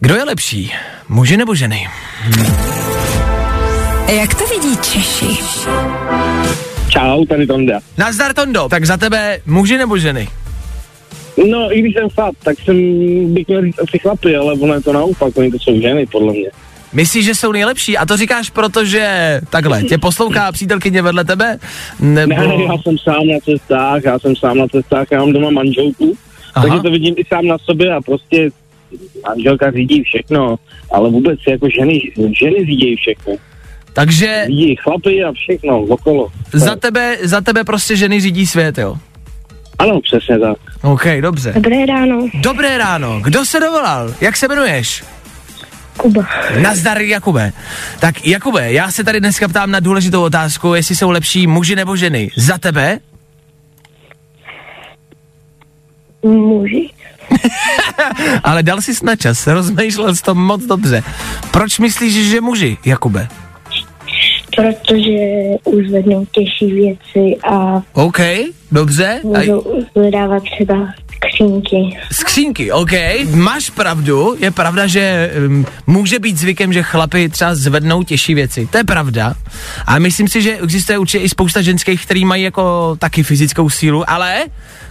Kdo 0.00 0.14
je 0.14 0.24
lepší, 0.24 0.72
muži 1.08 1.36
nebo 1.36 1.54
ženy? 1.54 1.88
Jak 4.16 4.34
to 4.34 4.46
vidí 4.46 4.76
Češi? 4.76 5.42
Čau, 6.88 7.24
tady 7.24 7.46
Tonda. 7.46 7.80
Nazdar 7.98 8.34
Tondo, 8.34 8.68
tak 8.68 8.84
za 8.84 8.96
tebe 8.96 9.38
muži 9.46 9.78
nebo 9.78 9.98
ženy? 9.98 10.28
No, 11.50 11.76
i 11.76 11.80
když 11.80 11.94
jsem 11.94 12.10
chlap, 12.10 12.34
tak 12.44 12.56
jsem 12.64 12.76
bych 13.34 13.48
měl 13.48 13.62
říct 13.62 13.78
asi 13.78 13.98
chlapy, 13.98 14.36
ale 14.36 14.52
ono 14.52 14.74
je 14.74 14.80
to 14.80 14.92
naopak, 14.92 15.36
oni 15.36 15.50
to 15.50 15.58
jsou 15.58 15.80
ženy, 15.80 16.06
podle 16.06 16.32
mě. 16.32 16.50
Myslíš, 16.92 17.24
že 17.24 17.34
jsou 17.34 17.52
nejlepší? 17.52 17.98
A 17.98 18.06
to 18.06 18.16
říkáš 18.16 18.50
proto, 18.50 18.84
že 18.84 19.40
takhle, 19.50 19.82
tě 19.82 19.98
poslouchá 19.98 20.52
přítelkyně 20.52 21.02
vedle 21.02 21.24
tebe? 21.24 21.58
Nebo... 22.00 22.34
Ne, 22.34 22.64
já 22.64 22.78
jsem 22.82 22.98
sám 22.98 23.26
na 23.26 23.38
cestách, 23.44 24.02
já 24.04 24.18
jsem 24.18 24.36
sám 24.36 24.58
na 24.58 24.66
cestách, 24.68 25.06
já 25.10 25.20
mám 25.20 25.32
doma 25.32 25.50
manželku, 25.50 26.16
Aha. 26.54 26.66
takže 26.68 26.82
to 26.82 26.90
vidím 26.90 27.14
i 27.18 27.24
sám 27.24 27.46
na 27.46 27.58
sobě 27.58 27.94
a 27.94 28.00
prostě 28.00 28.50
manželka 29.28 29.70
řídí 29.70 30.02
všechno, 30.02 30.56
ale 30.92 31.10
vůbec 31.10 31.38
jako 31.48 31.68
ženy, 31.78 32.00
ženy 32.40 32.66
řídí 32.66 32.96
všechno. 32.96 33.32
Takže 33.92 34.44
Řídí 34.46 34.76
chlapy 34.76 35.24
a 35.24 35.32
všechno 35.32 35.80
okolo. 35.80 36.28
za 36.52 36.76
tebe, 36.76 37.16
za 37.22 37.40
tebe 37.40 37.64
prostě 37.64 37.96
ženy 37.96 38.20
řídí 38.20 38.46
svět, 38.46 38.78
jo? 38.78 38.96
Ano, 39.78 40.00
přesně 40.00 40.38
tak. 40.38 40.56
OK, 40.82 41.04
dobře. 41.20 41.52
Dobré 41.52 41.86
ráno, 41.86 42.28
Dobré 42.34 42.78
ráno, 42.78 43.20
kdo 43.20 43.44
se 43.44 43.60
dovolal? 43.60 44.14
Jak 44.20 44.36
se 44.36 44.46
jmenuješ? 44.46 45.04
Kuba. 45.96 46.26
Nazdar 46.62 47.00
Jakube. 47.00 47.52
Tak 47.98 48.26
Jakube, 48.26 48.72
já 48.72 48.90
se 48.90 49.04
tady 49.04 49.20
dneska 49.20 49.48
ptám 49.48 49.70
na 49.70 49.80
důležitou 49.80 50.22
otázku, 50.22 50.74
jestli 50.74 50.96
jsou 50.96 51.10
lepší 51.10 51.46
muži 51.46 51.76
nebo 51.76 51.96
ženy. 51.96 52.30
Za 52.36 52.58
tebe? 52.58 52.98
Muži? 56.22 56.90
Ale 58.44 58.62
dal 58.62 58.80
jsi 58.80 58.92
na 59.04 59.16
čas, 59.16 59.46
rozmýšlel 59.46 60.14
jsi 60.14 60.22
to 60.22 60.34
moc 60.34 60.64
dobře. 60.64 61.02
Proč 61.50 61.78
myslíš, 61.78 62.30
že 62.30 62.40
muži, 62.40 62.76
Jakube? 62.84 63.28
Protože 64.56 65.18
uzvednou 65.64 66.24
těžší 66.24 66.72
věci 66.72 67.36
a 67.50 67.82
OK, 67.92 68.18
dobře. 68.72 69.20
A 69.34 69.38
můžou 69.38 69.84
zvedávat 69.96 70.42
třeba 70.42 70.88
skřínky. 71.16 71.98
skřínky, 72.12 72.72
OK. 72.72 72.90
Máš 73.34 73.70
pravdu, 73.70 74.36
je 74.38 74.50
pravda, 74.50 74.86
že 74.86 75.32
um, 75.46 75.66
může 75.86 76.18
být 76.18 76.38
zvykem, 76.38 76.72
že 76.72 76.82
chlapi 76.82 77.28
třeba 77.28 77.54
zvednou 77.54 78.02
těžší 78.02 78.34
věci. 78.34 78.68
To 78.70 78.78
je 78.78 78.84
pravda. 78.84 79.34
A 79.86 79.98
myslím 79.98 80.28
si, 80.28 80.42
že 80.42 80.58
existuje 80.58 80.98
určitě 80.98 81.24
i 81.24 81.28
spousta 81.28 81.62
ženských, 81.62 82.02
který 82.02 82.24
mají 82.24 82.42
jako 82.42 82.96
taky 82.98 83.22
fyzickou 83.22 83.70
sílu, 83.70 84.10
ale 84.10 84.44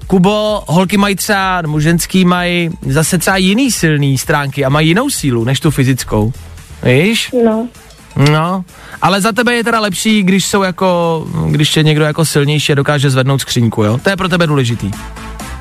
Kubo, 0.08 0.64
holky 0.68 0.98
mají 0.98 1.16
třeba, 1.16 1.62
nebo 1.62 1.80
ženský 1.80 2.26
mají 2.26 2.70
zase 2.82 3.18
třeba 3.18 3.38
jiný 3.38 3.72
silný 3.72 4.18
stránky 4.18 4.66
a 4.66 4.70
mají 4.70 4.88
jinou 4.88 5.10
sílu 5.10 5.44
než 5.44 5.60
tu 5.60 5.72
fyzickou. 5.72 6.34
Víš? 6.84 7.32
No, 7.46 7.68
No, 8.32 8.66
ale 9.02 9.22
za 9.22 9.32
tebe 9.32 9.54
je 9.54 9.64
teda 9.64 9.80
lepší, 9.80 10.24
když 10.24 10.46
jsou 10.46 10.64
jako, 10.64 11.28
když 11.50 11.78
je 11.78 11.84
někdo 11.84 12.06
jako 12.06 12.26
silnější 12.26 12.72
a 12.72 12.76
dokáže 12.76 13.10
zvednout 13.10 13.42
skřínku, 13.42 13.84
jo? 13.84 14.00
To 14.04 14.10
je 14.10 14.16
pro 14.16 14.30
tebe 14.30 14.48
důležitý. 14.48 14.92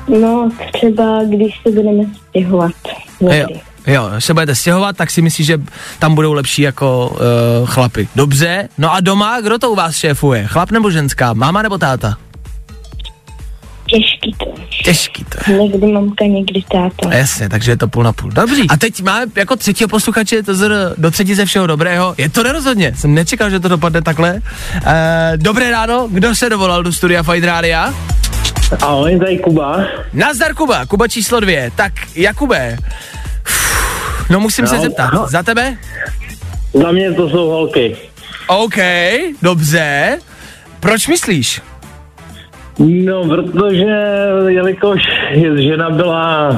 No 0.07 0.49
třeba 0.73 1.19
když 1.29 1.61
se 1.63 1.71
budeme 1.71 2.03
stěhovat. 2.29 2.71
Jo, 3.21 3.47
jo, 3.87 4.11
se 4.19 4.33
budete 4.33 4.55
stěhovat, 4.55 4.97
tak 4.97 5.11
si 5.11 5.21
myslíš, 5.21 5.47
že 5.47 5.61
tam 5.99 6.15
budou 6.15 6.33
lepší 6.33 6.61
jako 6.61 7.09
uh, 7.61 7.67
chlapy. 7.67 8.07
Dobře, 8.15 8.69
no 8.77 8.93
a 8.93 8.99
doma, 8.99 9.41
kdo 9.41 9.59
to 9.59 9.71
u 9.71 9.75
vás 9.75 9.95
šéfuje? 9.95 10.47
Chlap 10.47 10.71
nebo 10.71 10.91
ženská? 10.91 11.33
Máma 11.33 11.61
nebo 11.61 11.77
táta? 11.77 12.17
Těžký 13.87 14.35
to. 14.39 14.45
Těžký 14.83 15.23
to. 15.23 15.51
Někdy 15.51 15.87
mamka, 15.87 16.25
někdy 16.25 16.63
táta. 16.71 17.15
Jasně, 17.15 17.49
takže 17.49 17.71
je 17.71 17.77
to 17.77 17.87
půl 17.87 18.03
na 18.03 18.13
půl. 18.13 18.31
Dobří. 18.31 18.69
A 18.69 18.77
teď 18.77 19.01
máme 19.01 19.25
jako 19.35 19.55
třetího 19.55 19.87
posluchače, 19.87 20.43
to 20.43 20.55
zr, 20.55 20.93
do 20.97 21.11
třetí 21.11 21.35
ze 21.35 21.45
všeho 21.45 21.67
dobrého. 21.67 22.15
Je 22.17 22.29
to 22.29 22.43
nerozhodně, 22.43 22.93
jsem 22.95 23.13
nečekal, 23.13 23.49
že 23.49 23.59
to 23.59 23.67
dopadne 23.67 24.01
takhle. 24.01 24.33
Uh, 24.33 24.81
dobré 25.35 25.71
ráno, 25.71 26.07
kdo 26.11 26.35
se 26.35 26.49
dovolal 26.49 26.83
do 26.83 26.93
studia 26.93 27.23
Fight 27.23 27.45
Rádia? 27.45 27.93
Ahoj, 28.81 29.19
tady 29.19 29.37
Kuba. 29.37 29.85
Nazdar 30.13 30.53
Kuba, 30.53 30.85
Kuba 30.85 31.07
číslo 31.07 31.39
dvě. 31.39 31.71
Tak 31.75 31.93
Jakube, 32.15 32.77
uf, 33.47 34.29
no 34.29 34.39
musím 34.39 34.67
se 34.67 34.75
No, 34.75 34.81
zeptat, 34.81 35.13
no. 35.13 35.27
za 35.27 35.43
tebe? 35.43 35.77
Za 36.73 36.91
mě 36.91 37.13
to 37.13 37.29
jsou 37.29 37.47
holky. 37.49 37.97
OK, 38.47 38.75
dobře. 39.41 40.17
Proč 40.79 41.07
myslíš? 41.07 41.61
No, 42.79 43.27
protože 43.27 43.85
jelikož 44.47 45.01
žena 45.57 45.89
byla 45.89 46.51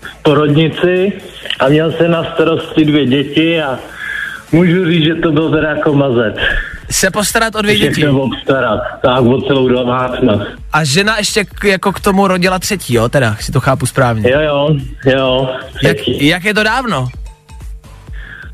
v 0.00 0.22
porodnici 0.22 1.12
a 1.60 1.68
měl 1.68 1.92
se 1.92 2.08
na 2.08 2.24
starosti 2.34 2.84
dvě 2.84 3.06
děti 3.06 3.62
a 3.62 3.78
můžu 4.52 4.84
říct, 4.86 5.04
že 5.04 5.14
to 5.14 5.32
byl 5.32 5.50
teda 5.50 5.68
jako 5.70 5.92
mazet. 5.94 6.36
Se 6.90 7.10
postarat 7.10 7.54
o 7.54 7.62
dvě 7.62 7.78
děti. 7.78 7.92
Všechno 7.92 8.20
obstarat, 8.20 8.80
tak 9.02 9.20
o 9.22 9.42
celou 9.42 9.68
domácnost. 9.68 10.46
A 10.72 10.84
žena 10.84 11.18
ještě 11.18 11.44
k, 11.44 11.64
jako 11.64 11.92
k 11.92 12.00
tomu 12.00 12.28
rodila 12.28 12.58
třetí, 12.58 12.94
jo, 12.94 13.08
teda, 13.08 13.36
si 13.40 13.52
to 13.52 13.60
chápu 13.60 13.86
správně. 13.86 14.30
Jo, 14.30 14.40
jo, 14.40 14.76
jo. 15.04 15.50
Jak, 15.82 15.96
třetí. 15.96 16.26
jak 16.26 16.44
je 16.44 16.54
to 16.54 16.62
dávno? 16.62 17.08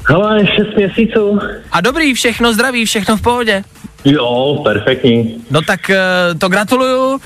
Hele, 0.09 0.47
šest 0.47 0.77
měsíců. 0.77 1.40
A 1.73 1.81
dobrý, 1.81 2.14
všechno 2.14 2.53
zdraví, 2.53 2.85
všechno 2.85 3.16
v 3.16 3.23
pohodě. 3.23 3.64
Jo, 4.05 4.61
perfektní. 4.65 5.37
No 5.51 5.62
tak 5.62 5.81
uh, 5.91 6.38
to 6.38 6.49
gratuluju. 6.49 7.12
Uh, 7.15 7.21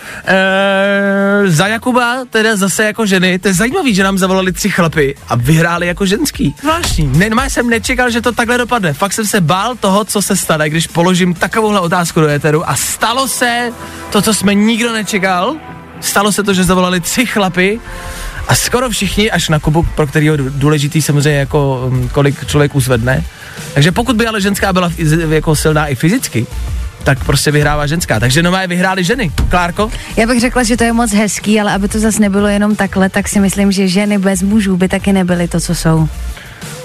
za 1.44 1.66
Jakuba, 1.66 2.24
teda 2.30 2.56
zase 2.56 2.84
jako 2.84 3.06
ženy, 3.06 3.38
to 3.38 3.48
je 3.48 3.54
zajímavý, 3.54 3.94
že 3.94 4.02
nám 4.02 4.18
zavolali 4.18 4.52
tři 4.52 4.70
chlapy 4.70 5.14
a 5.28 5.36
vyhráli 5.36 5.86
jako 5.86 6.06
ženský. 6.06 6.54
Zvláštní. 6.60 7.18
Ne, 7.18 7.30
no, 7.30 7.42
já 7.42 7.50
jsem 7.50 7.70
nečekal, 7.70 8.10
že 8.10 8.20
to 8.20 8.32
takhle 8.32 8.58
dopadne. 8.58 8.92
Fakt 8.92 9.12
jsem 9.12 9.26
se 9.26 9.40
bál 9.40 9.76
toho, 9.76 10.04
co 10.04 10.22
se 10.22 10.36
stane, 10.36 10.70
když 10.70 10.86
položím 10.86 11.34
takovouhle 11.34 11.80
otázku 11.80 12.20
do 12.20 12.28
éteru 12.28 12.70
a 12.70 12.76
stalo 12.76 13.28
se 13.28 13.72
to, 14.12 14.22
co 14.22 14.34
jsme 14.34 14.54
nikdo 14.54 14.92
nečekal. 14.92 15.56
Stalo 16.00 16.32
se 16.32 16.42
to, 16.42 16.54
že 16.54 16.64
zavolali 16.64 17.00
tři 17.00 17.26
chlapy 17.26 17.80
a 18.48 18.54
skoro 18.54 18.90
všichni, 18.90 19.30
až 19.30 19.48
na 19.48 19.58
Kubu, 19.58 19.86
pro 19.94 20.06
kterého 20.06 20.36
důležitý 20.36 21.02
samozřejmě 21.02 21.38
jako 21.38 21.86
um, 21.86 22.08
kolik 22.08 22.46
člověk 22.46 22.74
uzvedne. 22.74 23.24
Takže 23.74 23.92
pokud 23.92 24.16
by 24.16 24.26
ale 24.26 24.40
ženská 24.40 24.72
byla 24.72 24.92
jako 25.28 25.56
silná 25.56 25.86
i 25.86 25.94
fyzicky, 25.94 26.46
tak 27.04 27.24
prostě 27.24 27.50
vyhrává 27.50 27.86
ženská. 27.86 28.20
Takže 28.20 28.42
nové 28.42 28.66
vyhrály 28.66 29.04
ženy. 29.04 29.30
Klárko? 29.48 29.90
Já 30.16 30.26
bych 30.26 30.40
řekla, 30.40 30.62
že 30.62 30.76
to 30.76 30.84
je 30.84 30.92
moc 30.92 31.12
hezký, 31.12 31.60
ale 31.60 31.72
aby 31.72 31.88
to 31.88 31.98
zase 31.98 32.20
nebylo 32.20 32.46
jenom 32.48 32.76
takhle, 32.76 33.08
tak 33.08 33.28
si 33.28 33.40
myslím, 33.40 33.72
že 33.72 33.88
ženy 33.88 34.18
bez 34.18 34.42
mužů 34.42 34.76
by 34.76 34.88
taky 34.88 35.12
nebyly 35.12 35.48
to, 35.48 35.60
co 35.60 35.74
jsou. 35.74 36.08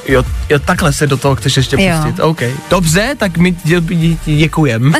Jo, 0.07 0.23
jo 0.49 0.59
takhle 0.59 0.93
se 0.93 1.07
do 1.07 1.17
toho 1.17 1.35
chceš 1.35 1.57
ještě 1.57 1.81
Jo. 1.81 1.95
pustit. 1.97 2.19
OK. 2.19 2.41
Dobře, 2.69 3.15
tak 3.17 3.37
my 3.37 3.51
ti 4.25 4.35
děkujem. 4.35 4.93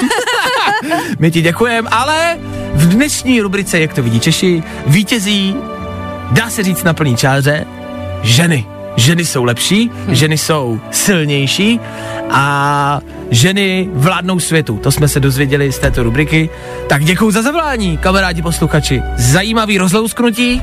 my 1.20 1.32
ti 1.32 1.42
děkujem, 1.42 1.88
ale 1.92 2.38
v 2.74 2.88
dnešní 2.88 3.42
rubrice, 3.42 3.80
jak 3.80 3.94
to 3.94 4.04
vidí 4.04 4.20
Češi, 4.20 4.64
vítězí, 4.88 5.56
dá 6.32 6.50
se 6.50 6.64
říct 6.64 6.84
na 6.84 6.94
plný 6.94 7.16
čáře, 7.16 7.66
ženy. 8.24 8.66
Ženy 8.96 9.26
jsou 9.26 9.44
lepší, 9.44 9.92
ženy 10.08 10.38
jsou 10.38 10.80
silnější 10.92 11.80
a 12.32 13.00
ženy 13.32 13.90
vládnou 13.94 14.40
světu. 14.40 14.78
To 14.78 14.92
jsme 14.92 15.08
se 15.08 15.20
dozvěděli 15.20 15.72
z 15.72 15.80
této 15.80 16.04
rubriky. 16.04 16.50
Tak 16.90 17.04
děkuji 17.04 17.32
za 17.32 17.42
zavolání, 17.42 17.98
kamarádi 17.98 18.42
posluchači. 18.42 19.02
Zajímavý 19.18 19.78
rozlousknutí. 19.78 20.62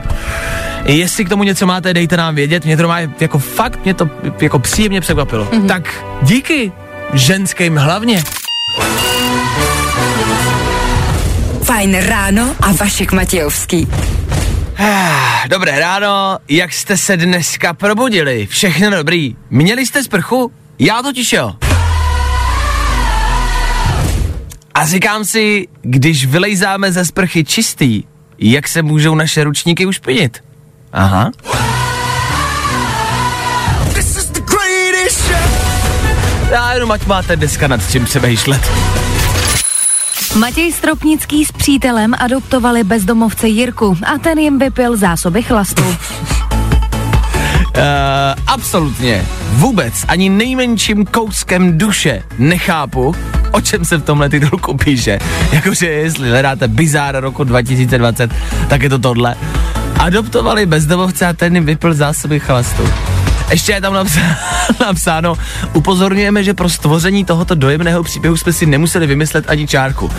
Jestli 0.85 1.25
k 1.25 1.29
tomu 1.29 1.43
něco 1.43 1.67
máte, 1.67 1.95
dejte 1.95 2.17
nám 2.17 2.35
vědět. 2.35 2.65
Mě 2.65 2.77
to 2.77 2.89
má 2.89 2.99
jako 3.21 3.39
fakt, 3.39 3.85
mě 3.85 3.95
to 3.95 4.11
jako 4.41 4.59
příjemně 4.59 5.01
překvapilo. 5.01 5.45
Mm-hmm. 5.45 5.67
Tak 5.67 6.05
díky 6.23 6.73
ženským 7.13 7.77
hlavně. 7.77 8.23
Fajn 11.63 11.95
ráno 11.95 12.55
a 12.61 12.73
Vašek 12.73 13.13
Matějovský. 13.13 13.89
Dobré 15.49 15.79
ráno, 15.79 16.39
jak 16.49 16.73
jste 16.73 16.97
se 16.97 17.17
dneska 17.17 17.75
probudili? 17.75 18.47
Všechno 18.47 18.91
dobrý. 18.91 19.37
Měli 19.51 19.87
jste 19.87 20.05
sprchu? 20.05 20.53
Já 20.79 21.03
totiž 21.03 21.33
jo. 21.33 21.55
A 24.75 24.87
říkám 24.87 25.25
si, 25.25 25.69
když 25.83 26.27
vylejzáme 26.27 26.93
ze 26.93 27.05
sprchy 27.05 27.45
čistý, 27.45 28.03
jak 28.39 28.69
se 28.69 28.83
můžou 28.83 29.15
naše 29.15 29.45
ručníky 29.45 29.87
ušpinit? 29.87 30.45
Aha. 30.93 31.31
Já 36.51 36.73
jenom 36.75 36.91
ať 36.91 37.07
máte 37.07 37.37
dneska 37.37 37.69
nad 37.69 37.91
čím 37.91 38.05
přemýšlet. 38.05 38.71
Matěj 40.35 40.73
Stropnický 40.73 41.45
s 41.45 41.53
přítelem 41.53 42.15
adoptovali 42.19 42.85
bezdomovce 42.85 43.49
Jirku 43.49 43.97
a 44.15 44.19
ten 44.19 44.39
jim 44.39 44.59
vypil 44.59 44.97
zásoby 44.97 45.43
chlastu. 45.43 45.83
Uh, 45.83 45.95
absolutně 48.47 49.27
vůbec 49.53 50.05
ani 50.09 50.29
nejmenším 50.29 51.07
kouskem 51.07 51.79
duše 51.79 52.23
nechápu, 52.39 53.15
o 53.53 53.61
čem 53.61 53.85
se 53.85 53.97
v 53.97 54.03
tomhle 54.03 54.29
titulku 54.29 54.77
píše. 54.77 55.19
Jakože 55.53 55.87
jestli 55.87 56.31
hledáte 56.31 56.69
bizár 56.69 57.21
roku 57.21 57.45
2020, 57.45 58.31
tak 58.69 58.83
je 58.83 58.89
to 58.89 58.99
tohle. 58.99 59.35
Adoptovali 59.99 60.67
bezdomovce 60.67 61.27
a 61.27 61.33
ten 61.33 61.55
jim 61.55 61.67
vypil 61.67 61.95
zásoby 61.95 62.41
chlastu. 62.41 62.83
Ještě 63.51 63.73
je 63.73 63.81
tam 63.81 63.93
napsáno, 63.93 64.35
napsáno, 64.81 65.35
upozorňujeme, 65.73 66.45
že 66.45 66.55
pro 66.55 66.69
stvoření 66.69 67.25
tohoto 67.25 67.55
dojemného 67.55 68.03
příběhu 68.03 68.37
jsme 68.37 68.53
si 68.53 68.67
nemuseli 68.67 69.07
vymyslet 69.07 69.45
ani 69.49 69.67
čárku. 69.67 70.11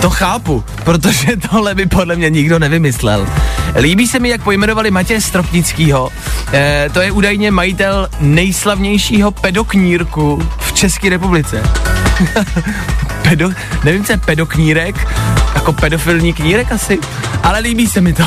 To 0.00 0.10
chápu, 0.10 0.64
protože 0.84 1.36
tohle 1.50 1.74
by 1.74 1.86
podle 1.86 2.16
mě 2.16 2.30
nikdo 2.30 2.58
nevymyslel. 2.58 3.26
Líbí 3.80 4.06
se 4.06 4.18
mi, 4.18 4.28
jak 4.28 4.42
pojmenovali 4.42 4.90
Matěje 4.90 5.20
Stropnickýho. 5.20 6.10
E, 6.52 6.90
to 6.92 7.00
je 7.00 7.12
údajně 7.12 7.50
majitel 7.50 8.08
nejslavnějšího 8.20 9.30
pedoknírku 9.30 10.48
v 10.58 10.72
České 10.72 11.08
republice. 11.08 11.62
Pedo, 13.22 13.50
nevím, 13.84 14.04
co 14.04 14.12
je 14.12 14.18
pedoknírek, 14.18 15.08
jako 15.54 15.72
pedofilní 15.72 16.32
knírek 16.32 16.72
asi, 16.72 16.98
ale 17.42 17.58
líbí 17.58 17.86
se 17.86 18.00
mi 18.00 18.12
to. 18.12 18.24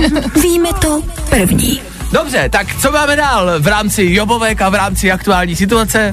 Víme 0.42 0.68
to 0.80 1.02
první. 1.30 1.80
Dobře, 2.12 2.48
tak 2.48 2.66
co 2.80 2.92
máme 2.92 3.16
dál 3.16 3.50
v 3.58 3.66
rámci 3.66 4.04
Jobovek 4.12 4.62
a 4.62 4.68
v 4.68 4.74
rámci 4.74 5.12
aktuální 5.12 5.56
situace? 5.56 6.12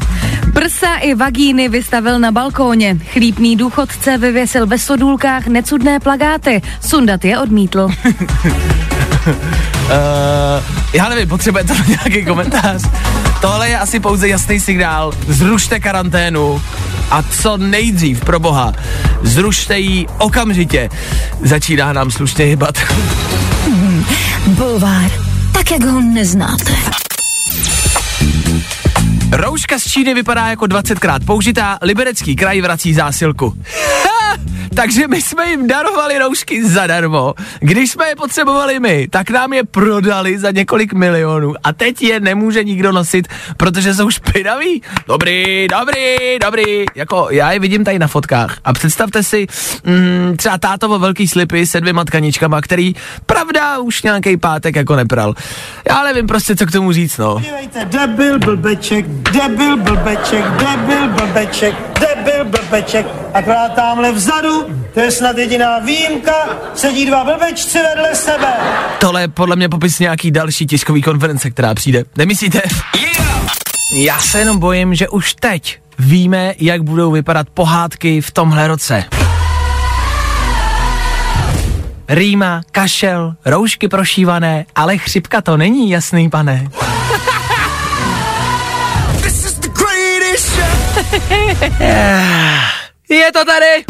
Prsa 0.54 0.96
i 0.96 1.16
vagíny 1.16 1.70
vystavil 1.70 2.20
na 2.20 2.32
balkóně. 2.32 2.98
Chlípný 3.14 3.56
důchodce 3.56 4.18
vyvěsil 4.18 4.68
ve 4.68 4.78
sodůlkách 4.78 5.48
necudné 5.48 6.00
plagáty. 6.00 6.62
Sundat 6.82 7.26
je 7.26 7.40
odmítl. 7.40 7.82
Uh, 7.82 7.92
já 10.94 11.10
nevím, 11.10 11.30
potřebujete 11.30 11.74
to 11.74 11.84
nějaký 11.88 12.26
komentář? 12.26 12.82
Tohle 13.42 13.70
je 13.70 13.80
asi 13.80 14.00
pouze 14.00 14.28
jasný 14.28 14.60
signál. 14.60 15.14
Zrušte 15.28 15.80
karanténu 15.80 16.62
a 17.12 17.24
co 17.24 17.58
nejdřív, 17.58 18.20
pro 18.20 18.40
boha. 18.40 18.74
Zrušte 19.22 19.80
ji 19.80 20.06
okamžitě. 20.18 20.90
Začíná 21.42 21.94
nám 21.94 22.12
slušně 22.12 22.46
hybat. 22.46 22.78
Bulvár. 24.48 25.12
Tak, 25.54 25.72
jak 25.72 25.84
ho 25.84 26.02
neznáte. 26.02 26.72
Rouška 29.32 29.80
z 29.80 29.84
Číny 29.84 30.14
vypadá 30.14 30.48
jako 30.48 30.66
20krát 30.66 31.26
použitá, 31.26 31.78
liberecký 31.82 32.36
kraj 32.36 32.62
vrací 32.62 32.94
zásilku. 32.94 33.54
Ha! 34.04 34.10
Takže 34.76 35.08
my 35.08 35.22
jsme 35.22 35.50
jim 35.50 35.68
darovali 35.68 36.20
roušky 36.20 36.68
zadarmo. 36.68 37.34
Když 37.60 37.92
jsme 37.92 38.08
je 38.08 38.16
potřebovali 38.16 38.80
my, 38.80 39.08
tak 39.08 39.30
nám 39.30 39.54
je 39.54 39.64
prodali 39.64 40.40
za 40.40 40.52
několik 40.52 40.94
milionů 40.94 41.54
a 41.64 41.74
teď 41.74 42.02
je 42.02 42.20
nemůže 42.20 42.64
nikdo 42.64 42.92
nosit, 42.92 43.28
protože 43.58 43.94
jsou 43.94 44.10
špinaví. 44.10 44.82
Dobrý, 45.08 45.68
dobrý, 45.68 46.40
dobrý. 46.42 46.86
Jako 46.96 47.28
já 47.32 47.52
je 47.52 47.60
vidím 47.60 47.84
tady 47.84 48.00
na 48.00 48.08
fotkách 48.08 48.58
a 48.64 48.74
představte 48.74 49.24
si 49.24 49.48
mm, 49.84 50.38
třeba 50.38 50.58
tátovo 50.58 51.00
velký 51.00 51.28
slipy 51.28 51.68
se 51.68 51.82
dvěma 51.82 52.04
tkaničkama, 52.06 52.62
který 52.62 52.94
pravda 53.26 53.80
už 53.80 54.04
nějaký 54.04 54.38
pátek 54.38 54.76
jako 54.76 54.96
nepral. 54.96 55.34
Já 55.90 56.04
nevím 56.04 56.28
prostě, 56.28 56.56
co 56.56 56.66
k 56.66 56.72
tomu 56.72 56.92
říct, 56.92 57.18
no. 57.18 57.42
Debil, 57.86 58.40
blbeček, 58.40 59.08
debil, 59.08 59.78
blbeček, 59.78 60.46
debil, 60.46 61.08
blbeček, 61.08 61.76
debil, 62.00 62.46
blbeček. 62.46 63.06
Akorát 63.34 63.76
tamhle 63.76 64.12
vzadu, 64.12 64.65
to 64.94 65.00
je 65.00 65.12
snad 65.12 65.38
jediná 65.38 65.80
výjimka, 65.80 66.34
sedí 66.74 67.06
dva 67.06 67.24
blbečci 67.24 67.78
vedle 67.78 68.16
sebe. 68.16 68.54
Tohle 69.00 69.22
je 69.22 69.28
podle 69.28 69.56
mě 69.56 69.70
popis 69.70 70.00
nějaký 70.00 70.32
další 70.32 70.66
tiskový 70.66 71.02
konference, 71.02 71.52
která 71.52 71.74
přijde. 71.74 72.04
Nemyslíte? 72.18 72.62
Yeah! 72.96 73.56
Já 73.94 74.20
se 74.20 74.40
jenom 74.40 74.60
bojím, 74.60 74.96
že 74.96 75.10
už 75.10 75.34
teď 75.34 75.80
víme, 76.00 76.54
jak 76.60 76.84
budou 76.84 77.12
vypadat 77.12 77.50
pohádky 77.50 78.22
v 78.22 78.32
tomhle 78.32 78.68
roce. 78.68 79.04
Rýma, 82.10 82.62
kašel, 82.72 83.36
roušky 83.46 83.88
prošívané, 83.88 84.66
ale 84.76 84.98
chřipka 84.98 85.42
to 85.42 85.58
není, 85.58 85.90
jasný 85.90 86.30
pane. 86.30 86.68
Je 93.10 93.32
to 93.32 93.46
tady! 93.46 93.86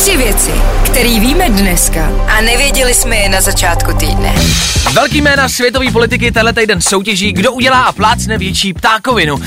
Tři 0.00 0.16
věci, 0.16 0.50
které 0.84 1.20
víme 1.20 1.50
dneska 1.50 2.12
a 2.28 2.40
nevěděli 2.40 2.94
jsme 2.94 3.16
je 3.16 3.28
na 3.28 3.40
začátku 3.40 3.92
týdne. 3.92 4.34
Velký 4.92 5.20
jména 5.20 5.48
světové 5.48 5.90
politiky 5.92 6.32
tenhle 6.32 6.52
týden 6.52 6.80
soutěží, 6.80 7.32
kdo 7.32 7.52
udělá 7.52 7.82
a 7.82 7.92
plácne 7.92 8.38
větší 8.38 8.74
ptákovinu. 8.74 9.40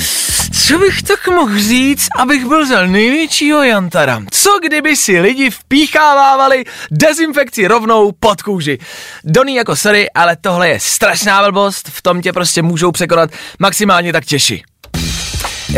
Co 0.67 0.77
bych 0.77 1.03
tak 1.03 1.27
mohl 1.27 1.59
říct, 1.59 2.07
abych 2.17 2.45
byl 2.45 2.67
za 2.67 2.85
největšího 2.85 3.63
jantara? 3.63 4.21
Co 4.31 4.59
kdyby 4.67 4.95
si 4.95 5.19
lidi 5.19 5.49
vpíchávávali 5.49 6.63
dezinfekci 6.91 7.67
rovnou 7.67 8.11
pod 8.19 8.41
kůži? 8.41 8.77
Doný 9.23 9.55
jako 9.55 9.75
sorry, 9.75 10.11
ale 10.11 10.37
tohle 10.41 10.69
je 10.69 10.79
strašná 10.79 11.43
blbost, 11.43 11.89
v 11.89 12.01
tom 12.01 12.21
tě 12.21 12.33
prostě 12.33 12.61
můžou 12.61 12.91
překonat 12.91 13.29
maximálně 13.59 14.13
tak 14.13 14.25
Češi. 14.25 14.63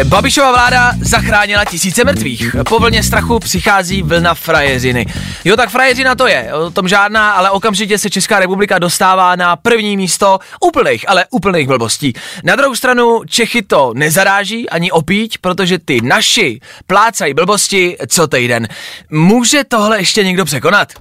Babišova 0.04 0.52
vláda 0.52 0.94
zachránila 1.02 1.66
tisíce 1.66 2.04
mrtvých. 2.04 2.56
Po 2.70 2.80
vlně 2.80 3.04
strachu 3.04 3.40
přichází 3.40 4.04
vlna 4.04 4.34
frajeřiny. 4.34 5.06
Jo, 5.46 5.56
tak 5.56 5.70
frajeřina 5.70 6.16
to 6.16 6.28
je, 6.28 6.54
o 6.54 6.72
tom 6.72 6.88
žádná, 6.88 7.32
ale 7.32 7.50
okamžitě 7.50 7.98
se 7.98 8.10
Česká 8.10 8.40
republika 8.40 8.80
dostává 8.80 9.36
na 9.36 9.56
první 9.56 9.98
místo 9.98 10.40
úplných, 10.62 11.10
ale 11.10 11.26
úplných 11.32 11.68
blbostí. 11.68 12.14
Na 12.44 12.56
druhou 12.56 12.76
stranu 12.76 13.22
Čechy 13.28 13.62
to 13.62 13.92
nezaráží 13.96 14.70
ani 14.70 14.92
opíť, 14.92 15.38
protože 15.38 15.80
ty 15.80 16.02
naši 16.02 16.60
plácají 16.88 17.34
blbosti 17.34 17.98
co 18.08 18.28
týden. 18.28 18.68
Může 19.12 19.64
tohle 19.64 20.00
ještě 20.00 20.24
někdo 20.24 20.46
překonat? 20.46 20.94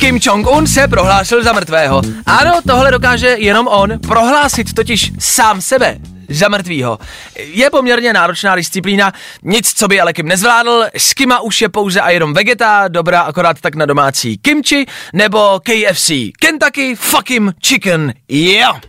Kim 0.00 0.18
Jong-un 0.22 0.66
se 0.66 0.88
prohlásil 0.88 1.44
za 1.44 1.52
mrtvého. 1.52 2.02
Ano, 2.26 2.60
tohle 2.66 2.90
dokáže 2.90 3.28
jenom 3.28 3.66
on, 3.68 3.98
prohlásit 3.98 4.72
totiž 4.72 5.12
sám 5.18 5.60
sebe 5.60 5.98
za 6.32 6.48
mrtvýho. 6.48 6.98
Je 7.36 7.70
poměrně 7.70 8.12
náročná 8.12 8.56
disciplína, 8.56 9.12
nic, 9.42 9.72
co 9.72 9.88
by 9.88 10.00
ale 10.00 10.12
Kim 10.12 10.28
nezvládl, 10.28 10.84
s 10.96 11.14
Kima 11.14 11.40
už 11.40 11.62
je 11.62 11.68
pouze 11.68 12.00
a 12.00 12.10
jenom 12.10 12.34
vegeta, 12.34 12.88
dobrá 12.88 13.20
akorát 13.20 13.60
tak 13.60 13.74
na 13.74 13.86
domácí 13.86 14.38
kimchi, 14.38 14.86
nebo 15.12 15.60
KFC, 15.60 16.10
Kentucky 16.38 16.94
fucking 16.96 17.52
chicken, 17.62 18.14
yeah! 18.28 18.80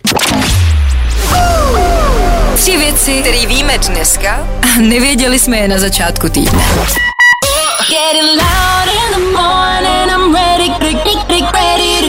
Tři 2.55 2.77
věci, 2.77 3.21
které 3.21 3.45
víme 3.45 3.77
dneska 3.77 4.47
a 4.75 4.79
nevěděli 4.79 5.39
jsme 5.39 5.57
je 5.57 5.67
na 5.67 5.79
začátku 5.79 6.29
týdne. 6.29 6.63
Getting 7.89 8.41
loud 8.41 8.87
in 8.87 9.11
the 9.13 9.37
morning, 9.37 10.11
I'm 10.11 10.35
ready, 10.35 10.69
ready, 10.79 11.41
ready 11.53 12.01
go. 12.01 12.02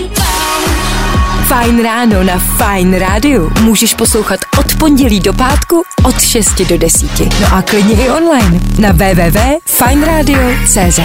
Fajn 1.44 1.82
ráno 1.82 2.24
na 2.24 2.38
Fajn 2.38 2.98
rádiu 2.98 3.52
můžeš 3.60 3.94
poslouchat 3.94 4.40
od 4.58 4.74
pondělí 4.78 5.20
do 5.20 5.32
pátku 5.32 5.82
od 6.04 6.22
6 6.22 6.62
do 6.62 6.78
10. 6.78 7.20
No 7.20 7.46
a 7.52 7.62
klidně 7.62 7.94
i 7.94 8.10
online 8.10 8.60
na 8.78 8.92
www.fajnradio.cz. 8.92 10.98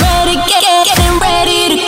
Ready, 0.00 0.34
get, 0.34 0.64
get, 0.96 1.81